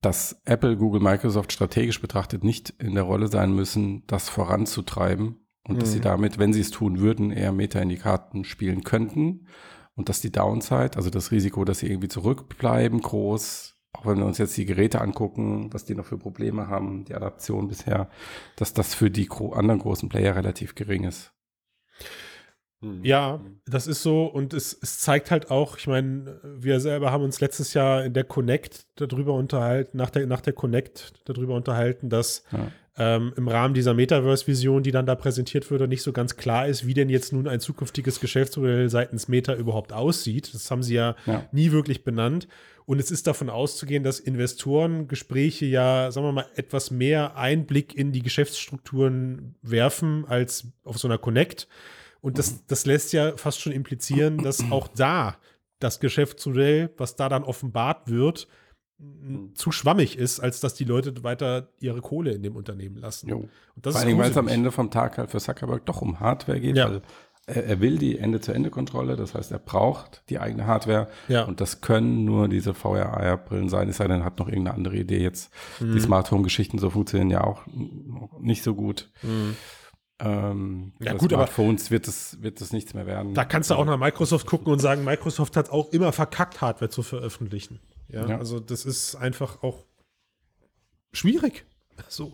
[0.00, 5.82] dass Apple, Google, Microsoft strategisch betrachtet nicht in der Rolle sein müssen, das voranzutreiben und
[5.82, 5.92] dass Mhm.
[5.92, 9.46] sie damit, wenn sie es tun würden, eher Meta in die Karten spielen könnten
[9.94, 14.26] und dass die Downside, also das Risiko, dass sie irgendwie zurückbleiben, groß, auch wenn wir
[14.26, 18.08] uns jetzt die Geräte angucken, was die noch für Probleme haben, die Adaption bisher,
[18.56, 21.32] dass das für die anderen großen Player relativ gering ist.
[23.02, 27.22] Ja, das ist so und es, es zeigt halt auch, ich meine, wir selber haben
[27.22, 32.08] uns letztes Jahr in der Connect darüber unterhalten, nach der, nach der Connect darüber unterhalten,
[32.08, 32.70] dass Ja.
[32.98, 36.86] ähm, im Rahmen dieser Metaverse-Vision, die dann da präsentiert wurde, nicht so ganz klar ist,
[36.86, 40.52] wie denn jetzt nun ein zukünftiges Geschäftsmodell seitens Meta überhaupt aussieht.
[40.52, 41.46] Das haben sie ja, Ja.
[41.52, 42.48] nie wirklich benannt.
[42.84, 48.10] Und es ist davon auszugehen, dass Investorengespräche ja, sagen wir mal, etwas mehr Einblick in
[48.12, 51.68] die Geschäftsstrukturen werfen als auf so einer Connect.
[52.22, 55.36] Und das, das lässt ja fast schon implizieren, dass auch da
[55.80, 58.46] das Geschäftsmodell, was da dann offenbart wird,
[59.00, 63.28] m, zu schwammig ist, als dass die Leute weiter ihre Kohle in dem Unternehmen lassen.
[63.28, 63.36] Jo.
[63.74, 64.46] Und das Vor allem, weil es am.
[64.48, 66.88] Ende vom Tag halt für Zuckerberg doch um Hardware geht, Ja.
[66.90, 67.02] weil
[67.46, 71.42] er, er will die Ende-zu-Ende-Kontrolle, das heißt, er braucht die eigene Hardware Ja.
[71.42, 74.94] und das können nur diese VR-Brillen sein, es sei denn, er hat noch irgendeine andere
[74.94, 75.52] Idee jetzt.
[75.80, 75.94] Mhm.
[75.94, 77.62] Die Smart Home-Geschichten so funktionieren ja auch
[78.38, 79.10] nicht so gut.
[79.22, 79.56] Mhm.
[80.18, 83.34] Ähm, Ja, gut, aber- Smartphones wird es wird es nichts mehr werden.
[83.34, 86.90] Da kannst du auch nach Microsoft gucken und sagen, Microsoft hat auch immer verkackt, Hardware
[86.90, 87.80] zu veröffentlichen.
[88.08, 88.38] Ja, Ja.
[88.38, 89.84] also das ist einfach auch
[91.12, 91.64] schwierig.
[92.08, 92.32] So.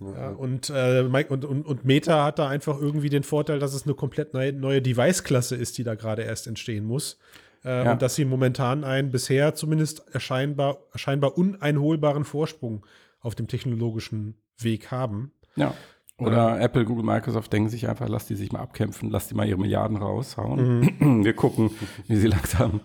[0.00, 3.84] Ja, und, äh, und, und, und Meta hat da einfach irgendwie den Vorteil, dass es
[3.84, 7.18] eine komplett neue, neue Device-Klasse ist, die da gerade erst entstehen muss.
[7.64, 7.92] Äh, Ja.
[7.92, 12.86] Und dass sie momentan einen bisher zumindest erscheinbar, erscheinbar uneinholbaren Vorsprung
[13.20, 15.32] auf dem technologischen Weg haben.
[15.56, 15.74] Ja.
[16.18, 19.48] Oder Apple, Google, Microsoft denken sich einfach, lass die sich mal abkämpfen, lass die mal
[19.48, 20.80] ihre Milliarden raushauen.
[20.98, 21.24] Mhm.
[21.24, 21.70] Wir gucken,
[22.06, 22.80] wie sie langsam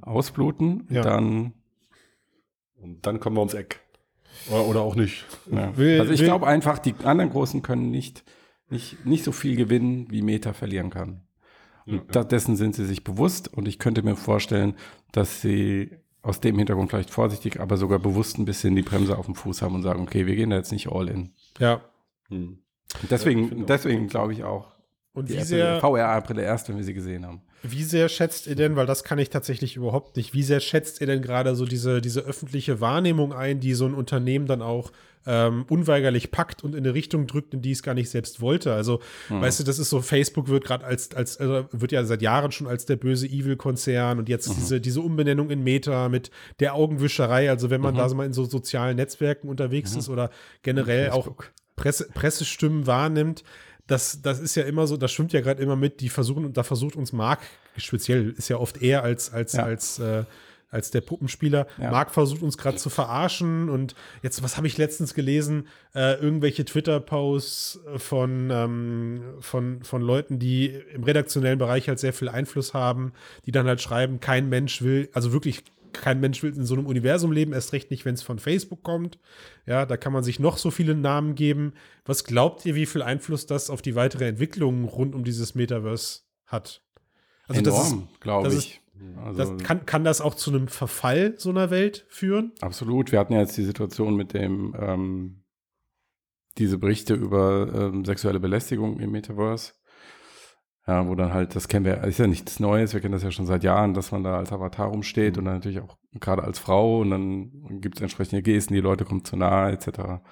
[0.00, 0.86] ausbluten.
[0.90, 1.02] Ja.
[1.02, 1.52] Dann
[2.80, 3.80] Und dann kommen wir ums Eck.
[4.50, 5.24] Oder, oder auch nicht.
[5.50, 5.76] Ja.
[5.76, 8.24] Will- also ich glaube einfach, die anderen Großen können nicht,
[8.68, 11.22] nicht, nicht so viel gewinnen, wie Meta verlieren kann.
[11.86, 14.74] Und da, dessen sind sie sich bewusst und ich könnte mir vorstellen,
[15.12, 15.90] dass sie
[16.20, 19.62] aus dem Hintergrund vielleicht vorsichtig, aber sogar bewusst ein bisschen die Bremse auf dem Fuß
[19.62, 21.30] haben und sagen, okay, wir gehen da jetzt nicht all in.
[21.60, 21.80] Ja.
[22.28, 22.58] Hm.
[23.10, 23.66] Deswegen, auch.
[23.66, 24.72] deswegen glaube ich auch,
[25.12, 27.42] Und die wie sehr, VR-Brille erst, wenn wir sie gesehen haben.
[27.62, 31.00] Wie sehr schätzt ihr denn, weil das kann ich tatsächlich überhaupt nicht, wie sehr schätzt
[31.00, 34.92] ihr denn gerade so diese, diese öffentliche Wahrnehmung ein, die so ein Unternehmen dann auch
[35.26, 38.72] ähm, unweigerlich packt und in eine Richtung drückt, in die es gar nicht selbst wollte?
[38.72, 42.22] Also, weißt du, das ist so, Facebook wird gerade als, als also wird ja seit
[42.22, 46.74] Jahren schon als der böse Evil-Konzern und jetzt diese, diese Umbenennung in Meta mit der
[46.74, 50.30] Augenwischerei, also wenn man da so mal in so sozialen Netzwerken unterwegs ist oder
[50.62, 51.28] generell auch.
[51.76, 53.44] Presse, Pressestimmen wahrnimmt,
[53.86, 56.56] das, das ist ja immer so, das schwimmt ja gerade immer mit, die versuchen, und
[56.56, 57.40] da versucht uns Mark,
[57.76, 59.64] speziell ist ja oft er als, als, Ja.
[59.64, 60.24] als, äh,
[60.68, 61.68] als der Puppenspieler.
[61.78, 61.92] Ja.
[61.92, 65.68] Mark versucht uns gerade zu verarschen und jetzt, was habe ich letztens gelesen?
[65.94, 72.28] Äh, irgendwelche Twitter-Posts von, ähm, von, von Leuten, die im redaktionellen Bereich halt sehr viel
[72.28, 73.12] Einfluss haben,
[73.46, 75.62] die dann halt schreiben, kein Mensch will, also wirklich
[76.02, 78.82] kein Mensch will in so einem Universum leben, erst recht nicht, wenn es von Facebook
[78.82, 79.18] kommt.
[79.66, 81.72] Ja, da kann man sich noch so viele Namen geben.
[82.04, 86.20] Was glaubt ihr, wie viel Einfluss das auf die weitere Entwicklung rund um dieses Metaverse
[86.46, 86.82] hat?
[87.48, 88.80] Also Enorm, glaube ich.
[89.24, 92.52] Also, das kann, kann das auch zu einem Verfall so einer Welt führen?
[92.60, 93.12] Absolut.
[93.12, 95.42] Wir hatten ja jetzt die Situation mit dem, ähm,
[96.58, 99.72] diese Berichte über ähm, sexuelle Belästigung im Metaverse.
[100.88, 103.32] Ja, wo dann halt, das kennen wir, ist ja nichts Neues, wir kennen das ja
[103.32, 106.60] schon seit Jahren, dass man da als Avatar rumsteht und dann natürlich auch gerade als
[106.60, 110.22] Frau und dann gibt es entsprechende Gesten, die Leute kommen zu nahe, etc.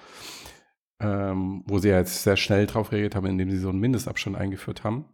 [1.01, 4.37] Ähm, wo sie ja jetzt sehr schnell drauf reagiert haben, indem sie so einen Mindestabstand
[4.37, 5.05] eingeführt haben,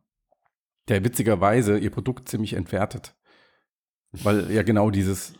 [0.89, 3.15] der witzigerweise ihr Produkt ziemlich entwertet.
[4.11, 5.33] Weil ja genau dieses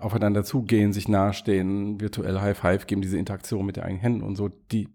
[0.00, 4.34] aufeinander zugehen, sich nahestehen, virtuell High Five geben, diese Interaktion mit den eigenen Händen und
[4.34, 4.88] so, die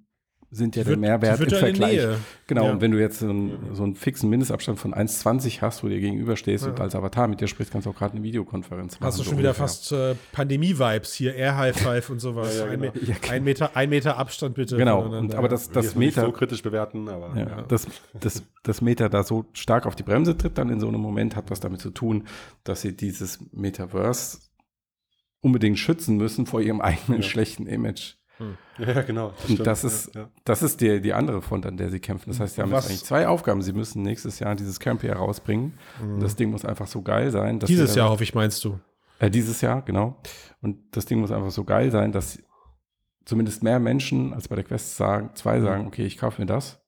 [0.54, 1.94] sind ja Die der wird- Mehrwert die im Vergleich.
[1.94, 2.18] Nähe.
[2.48, 2.72] Genau, Ja.
[2.74, 5.94] und wenn du jetzt so einen, so einen fixen Mindestabstand von 1,20 hast, wo du
[5.94, 9.06] dir gegenüberstehst und als Avatar mit dir sprichst, kannst du auch gerade eine Videokonferenz machen.
[9.08, 9.68] Hast du so schon wieder ungefähr.
[9.68, 12.54] fast äh, Pandemie-Vibes hier, Air High Five und sowas.
[12.60, 12.94] Ja, ja, ein, genau.
[12.94, 14.76] Me ein, Meter, ein Meter Abstand bitte.
[14.76, 17.88] Genau, und, aber das, Das Meta, so kritisch bewerten, aber ja, Das,
[18.20, 21.38] das, das Meta da so stark auf die Bremse tritt, dann in so einem Moment
[21.38, 22.26] hat was damit zu tun,
[22.66, 24.40] dass sie dieses Metaverse
[25.40, 27.28] unbedingt schützen müssen vor ihrem eigenen Ja.
[27.28, 28.16] schlechten Image.
[28.78, 29.28] Ja, genau.
[29.28, 29.68] Und stimmt.
[29.68, 30.30] das ist, ja, ja.
[30.46, 32.30] das ist die, die andere Front, an der sie kämpfen.
[32.30, 33.62] Das heißt, sie haben Was- jetzt eigentlich zwei Aufgaben.
[33.62, 35.74] Sie müssen nächstes Jahr dieses Camp hier rausbringen.
[36.02, 37.60] Und das Ding muss einfach so geil sein.
[37.60, 38.80] Dass Dieses sie Jahr, hoffe ich, meinst du.
[39.20, 40.18] Äh, dieses Jahr, genau.
[40.62, 42.40] Und das Ding muss einfach so geil sein, dass
[43.26, 46.80] zumindest mehr Menschen als bei der Quest sagen, zwei sagen, okay, ich kaufe mir das.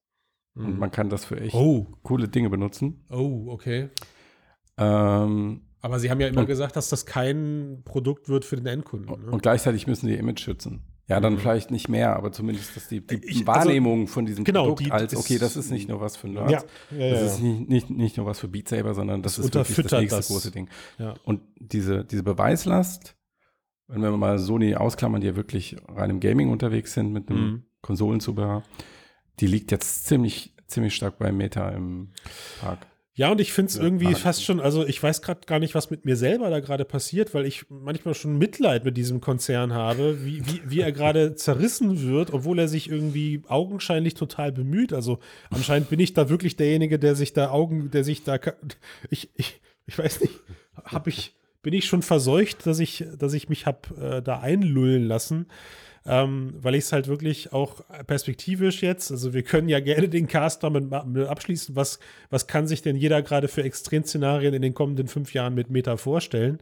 [0.56, 3.06] Und man kann das für echt Oh, coole Dinge benutzen.
[3.10, 3.89] oh, okay.
[4.78, 8.66] Ähm, Aber sie haben ja immer Und- gesagt, dass das kein Produkt wird für den
[8.68, 9.26] Endkunden.
[9.26, 9.32] Ne?
[9.32, 10.84] Und gleichzeitig müssen die Image schützen.
[11.08, 14.45] Ja, dann vielleicht nicht mehr, aber zumindest, dass die, die Ich- also- Wahrnehmung von diesem
[14.45, 16.51] Genau, Produkt die- als, okay, das ist nicht nur was für Nerds,
[16.91, 19.36] ja, ja, ja, das ist nicht, nicht, nicht nur was für Beat Saber, sondern das,
[19.36, 20.28] Das ist wirklich das nächste das.
[20.28, 20.70] große Ding.
[21.26, 23.16] Und diese, diese Beweislast,
[23.88, 27.45] wenn wir mal Sony ausklammern, die ja wirklich rein im Gaming unterwegs sind mit einem
[27.51, 27.64] Mhm.
[27.82, 28.64] Konsolenzubehör,
[29.41, 32.12] die liegt jetzt ziemlich, ziemlich stark bei Meta im
[32.62, 32.88] Park.
[33.16, 35.59] Ja, und ich finde es Ja, irgendwie aber- fast schon, also ich weiß gerade gar
[35.59, 39.22] nicht, was mit mir selber da gerade passiert, weil ich manchmal schon Mitleid mit diesem
[39.22, 44.51] Konzern habe, wie, wie, wie er gerade zerrissen wird, obwohl er sich irgendwie augenscheinlich total
[44.51, 44.93] bemüht.
[44.93, 45.20] Also
[45.51, 48.39] anscheinend bin ich da wirklich derjenige, der sich da Augen, der sich da,
[49.11, 50.34] ich, ich, ich weiß nicht,
[50.84, 55.03] habe ich, bin ich schon verseucht, dass ich, dass ich mich habe äh, da einlullen
[55.07, 55.45] lassen.
[56.06, 60.28] Ähm, weil ich es halt wirklich auch perspektivisch jetzt, also wir können ja gerne den
[60.28, 61.99] Cast damit abschließen, was,
[62.30, 65.95] was kann sich denn jeder gerade für Extremszenarien in den kommenden fünf Jahren mit Meta
[65.95, 66.60] vorstellen?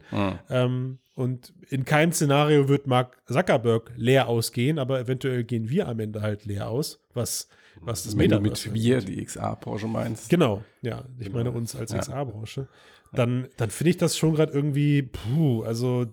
[0.48, 5.98] Ähm, und in keinem Szenario wird Mark Zuckerberg leer ausgehen, aber eventuell gehen wir am
[5.98, 7.48] Ende halt leer aus, was,
[7.80, 10.30] was das Wenn du mit wir die XA-Branche meinst.
[10.30, 11.04] Genau, ja.
[11.18, 11.98] Ich meine uns als Ja.
[11.98, 12.68] XA-Branche.
[13.12, 16.06] Dann, dann finde ich das schon gerade irgendwie, puh, also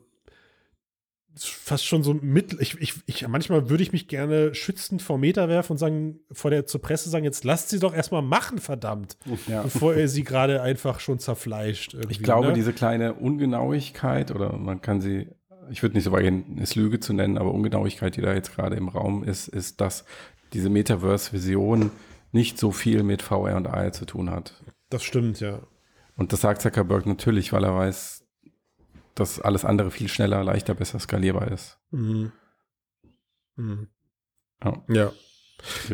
[1.38, 2.60] fast schon so mit.
[2.60, 6.52] Ich, ich, ich, manchmal würde ich mich gerne schützend vor Meta werfen und sagen, vor
[6.52, 9.18] der zur Presse sagen, jetzt lasst sie doch erstmal machen, verdammt.
[9.48, 9.64] Ja.
[9.64, 11.96] Bevor ihr sie gerade einfach schon zerfleischt.
[12.10, 12.54] Ich glaube, ne?
[12.54, 15.30] diese kleine Ungenauigkeit oder man kann sie,
[15.70, 18.54] ich würde nicht so weit gehen, es Lüge zu nennen, aber Ungenauigkeit, die da jetzt
[18.54, 20.06] gerade im Raum ist, ist, dass
[20.54, 21.92] diese Metaverse-Vision
[22.32, 24.54] nicht so viel mit VR und AR zu tun hat.
[24.90, 25.60] Das stimmt, ja.
[26.16, 28.26] Und das sagt Zuckerberg natürlich, weil er weiß,
[29.20, 31.78] dass alles andere viel schneller, leichter, besser skalierbar ist.
[31.92, 32.32] Mhm.
[33.56, 33.88] Mhm.
[34.64, 34.84] Ja.
[34.90, 35.12] Ja.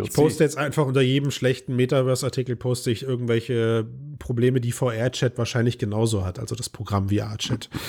[0.02, 3.88] Ich poste jetzt einfach unter jedem schlechten Metaverse-Artikel poste ich irgendwelche
[4.20, 7.70] Probleme, die VR-Chat wahrscheinlich genauso hat, also das Programm VR-Chat.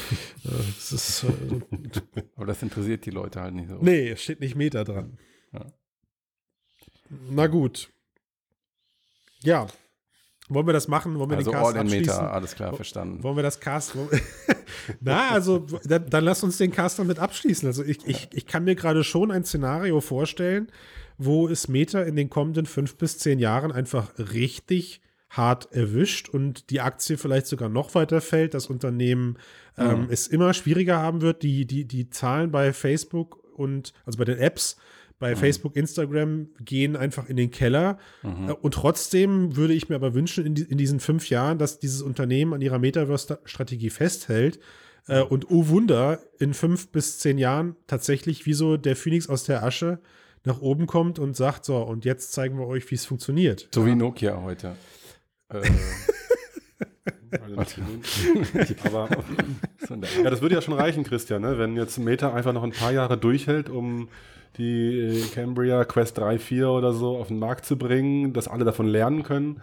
[0.46, 1.92] Äh, äh,
[2.36, 3.78] Aber das interessiert die Leute halt nicht so.
[3.80, 5.18] nee, es steht nicht Meta dran.
[5.52, 5.66] Ja.
[7.30, 7.90] Na gut.
[9.42, 9.66] Ja.
[10.48, 11.18] Wollen wir das machen?
[11.18, 12.14] Wollen wir also den Cast All in abschließen?
[12.14, 13.22] Meta, alles klar, verstanden.
[13.22, 13.96] Wollen wir das Cast?
[15.00, 17.66] Na, also dann, dann lass uns den Cast damit abschließen.
[17.66, 20.68] Also ich, ich, ich kann mir gerade schon ein Szenario vorstellen,
[21.18, 26.70] wo es Meta in den kommenden fünf bis zehn Jahren einfach richtig hart erwischt und
[26.70, 29.38] die Aktie vielleicht sogar noch weiter fällt, das Unternehmen
[29.76, 34.24] ähm, es immer schwieriger haben wird, die, die, die Zahlen bei Facebook und also bei
[34.24, 34.76] den Apps
[35.18, 37.98] bei Facebook, Instagram gehen einfach in den Keller.
[38.22, 41.78] Äh, Und trotzdem würde ich mir aber wünschen, in, die, in diesen fünf Jahren, dass
[41.78, 44.58] dieses Unternehmen an ihrer Metaverse-Strategie festhält.
[45.08, 49.44] Äh, und oh Wunder, in fünf bis zehn Jahren tatsächlich wie so der Phönix aus
[49.44, 50.00] der Asche
[50.44, 53.68] nach oben kommt und sagt: So, und jetzt zeigen wir euch, wie es funktioniert.
[53.74, 54.76] So wie Nokia heute.
[55.48, 55.60] Äh,
[57.40, 57.56] Also,
[58.84, 59.08] aber
[60.22, 61.58] ja, das würde ja schon reichen, Christian, ne?
[61.58, 64.08] wenn jetzt Meta einfach noch ein paar Jahre durchhält, um
[64.58, 68.64] die äh, Cambria Quest 3, 4 oder so auf den Markt zu bringen, dass alle
[68.64, 69.60] davon lernen können.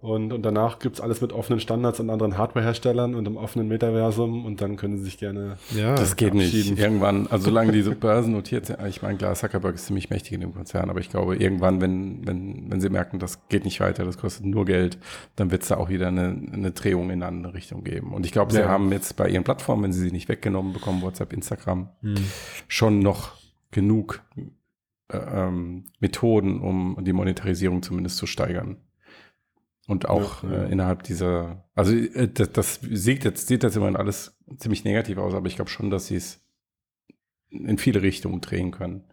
[0.00, 3.68] Und, und danach gibt es alles mit offenen Standards und anderen Hardware-Herstellern und im offenen
[3.68, 5.56] Metaversum und dann können sie sich gerne.
[5.74, 6.52] Ja, Das geht nicht.
[6.78, 10.42] Irgendwann, also solange diese Börsen notiert sind, ich meine, klar, Zuckerberg ist ziemlich mächtig in
[10.42, 14.04] dem Konzern, aber ich glaube, irgendwann, wenn, wenn, wenn sie merken, das geht nicht weiter,
[14.04, 14.98] das kostet nur Geld,
[15.36, 18.12] dann wird es da auch wieder eine, eine Drehung in eine andere Richtung geben.
[18.12, 18.68] Und ich glaube, sie Ja.
[18.68, 21.88] haben jetzt bei ihren Plattformen, wenn sie sie nicht weggenommen bekommen, WhatsApp, Instagram,
[22.68, 23.30] schon noch
[23.74, 24.22] genug
[25.08, 28.78] äh, ähm, Methoden, um die Monetarisierung zumindest zu steigern.
[29.86, 30.62] Und auch Ja, ja.
[30.64, 35.18] Äh, innerhalb dieser, also äh, das, das sieht jetzt, sieht jetzt immerhin alles ziemlich negativ
[35.18, 36.42] aus, aber ich glaube schon, dass sie es
[37.50, 39.04] in viele Richtungen drehen können.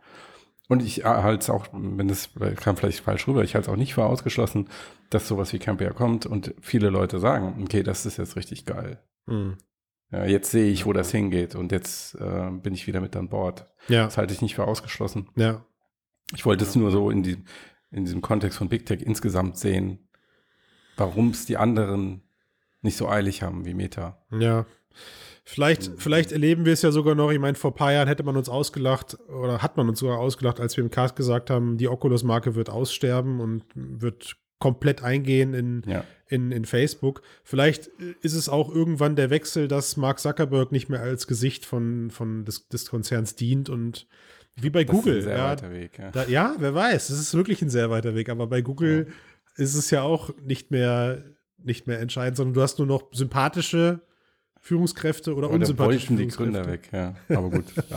[0.70, 3.78] Und ich halte es auch, wenn das kam vielleicht falsch rüber, ich halte es auch
[3.78, 4.70] nicht für ausgeschlossen,
[5.10, 9.04] dass sowas wie Campia kommt und viele Leute sagen, okay, das ist jetzt richtig geil.
[9.28, 9.58] Hm.
[10.12, 13.66] Jetzt sehe ich, wo das hingeht und jetzt äh, bin ich wieder mit an Bord.
[13.88, 15.30] Ja, Das halte ich nicht für ausgeschlossen.
[15.36, 15.66] ja.
[16.34, 17.44] Ich wollte es nur so in, die,
[17.92, 20.08] in diesem Kontext von Big Tech insgesamt sehen,
[20.96, 22.22] warum es die anderen
[22.82, 24.18] nicht so eilig haben wie Meta.
[24.40, 24.66] Ja.
[25.44, 27.32] Vielleicht, vielleicht erleben wir es ja sogar noch.
[27.32, 30.20] Ich meine, vor ein paar Jahren hätte man uns ausgelacht oder hat man uns sogar
[30.20, 35.54] ausgelacht, als wir im Cast gesagt haben, die Oculus-Marke wird aussterben und wird komplett eingehen
[35.54, 36.04] in, Ja.
[36.32, 37.22] In, in Facebook.
[37.44, 37.88] Vielleicht
[38.22, 42.46] ist es auch irgendwann der Wechsel, dass Mark Zuckerberg nicht mehr als Gesicht von, von
[42.46, 44.08] des, des Konzerns dient und
[44.56, 45.18] wie bei Das Google.
[45.18, 45.98] ist ein sehr ja, weiter Weg.
[46.00, 46.12] Ja.
[46.12, 49.08] da, ja, wer weiß, es ist wirklich ein sehr weiter Weg, aber bei Google
[49.58, 51.24] ist es ja auch nicht mehr,
[51.58, 54.02] nicht mehr entscheidend, sondern du hast nur noch sympathische
[54.60, 56.72] Führungskräfte oder Oder unsympathische die Gründer Führungskräfte.
[56.72, 57.36] weg, ja.
[57.38, 57.66] Aber gut.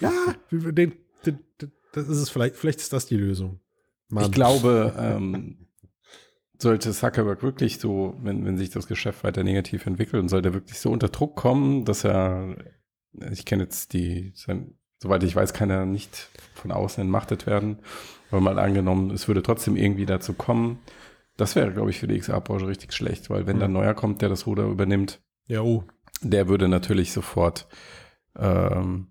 [0.00, 0.10] Ja.
[0.10, 3.58] Ja, den, den, den, das ist es vielleicht, vielleicht ist das die Lösung.
[4.08, 4.24] Mann.
[4.26, 5.56] Ich glaube, ähm,
[6.62, 10.54] sollte Zuckerberg wirklich so, wenn, wenn sich das Geschäft weiter negativ entwickelt und sollte er
[10.54, 12.56] wirklich so unter Druck kommen, dass er,
[13.30, 17.78] ich kenne jetzt die, sein, soweit ich weiß, kann er nicht von außen entmachtet werden,
[18.30, 20.78] aber mal angenommen, es würde trotzdem irgendwie dazu kommen,
[21.36, 23.60] das wäre, glaube ich, für die XR-Branche richtig schlecht, weil wenn Mhm.
[23.60, 25.84] dann neuer kommt, der das Ruder übernimmt, Ja, oh.
[26.20, 27.66] der würde natürlich sofort
[28.36, 29.08] ähm,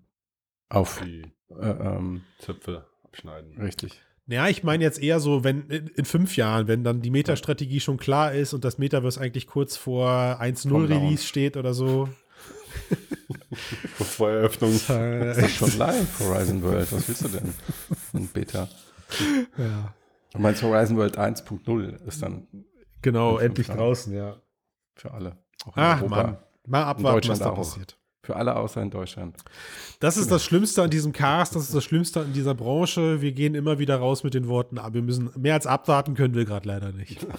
[0.68, 1.22] auf, Die
[1.60, 3.60] äh, ähm, Zöpfe abschneiden.
[3.60, 4.00] richtig.
[4.30, 7.96] Ja, ich meine jetzt eher so, wenn in, fünf Jahren, wenn dann die Meta-Strategie schon
[7.96, 10.08] klar ist und das Metaverse eigentlich kurz vor
[10.40, 10.90] 1.0 Vom Launch.
[10.90, 12.08] Release steht oder so.
[13.98, 14.72] Vor Eröffnung.
[14.88, 16.92] Äh, Das ist schon live, Horizon World.
[16.92, 17.54] Was willst du denn?
[18.12, 18.68] Und Beta.
[19.58, 19.94] ja.
[20.32, 22.46] Du meinst Horizon World 1.0 ist dann
[23.02, 23.78] Genau, endlich Jahren.
[23.78, 24.36] draußen, ja.
[24.94, 25.38] für alle.
[25.64, 26.22] Auch Ach, Europa.
[26.22, 26.36] Mann.
[26.66, 27.98] Mal abwarten, was da passiert.
[28.22, 29.36] Für alle außer in Deutschland.
[29.98, 33.22] Das ist das Schlimmste an diesem Cast, das ist das Schlimmste an dieser Branche.
[33.22, 36.34] Wir gehen immer wieder raus mit den Worten, aber wir müssen mehr als abwarten können
[36.34, 37.26] wir gerade leider nicht.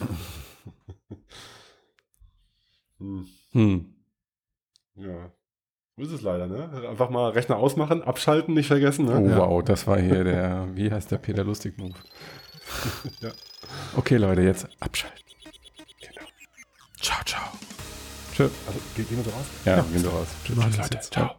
[3.00, 3.28] Hm.
[3.54, 3.96] Hm.
[4.96, 5.32] Ja.
[5.98, 6.70] So ist es leider, ne?
[6.88, 9.20] Einfach mal Rechner ausmachen, abschalten, nicht vergessen, ne?
[9.20, 9.38] Oh, Ja.
[9.38, 11.96] wow, das war hier der, wie heißt der Peter Lustig-Move?
[13.22, 13.32] Ja.
[13.96, 15.20] Okay, Leute, jetzt abschalten.
[16.00, 16.28] Genau.
[17.02, 17.42] Ciao, ciao.
[18.42, 18.50] Tschö.
[18.68, 19.46] Also, ge- gehen wir so raus?
[19.66, 20.28] Ja, gehen wir raus.
[20.48, 21.14] Das Leute, jetzt.
[21.14, 21.32] ciao.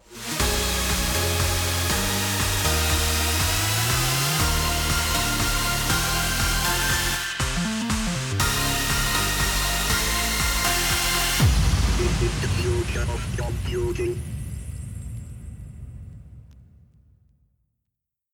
[12.41, 14.21] the future of computing.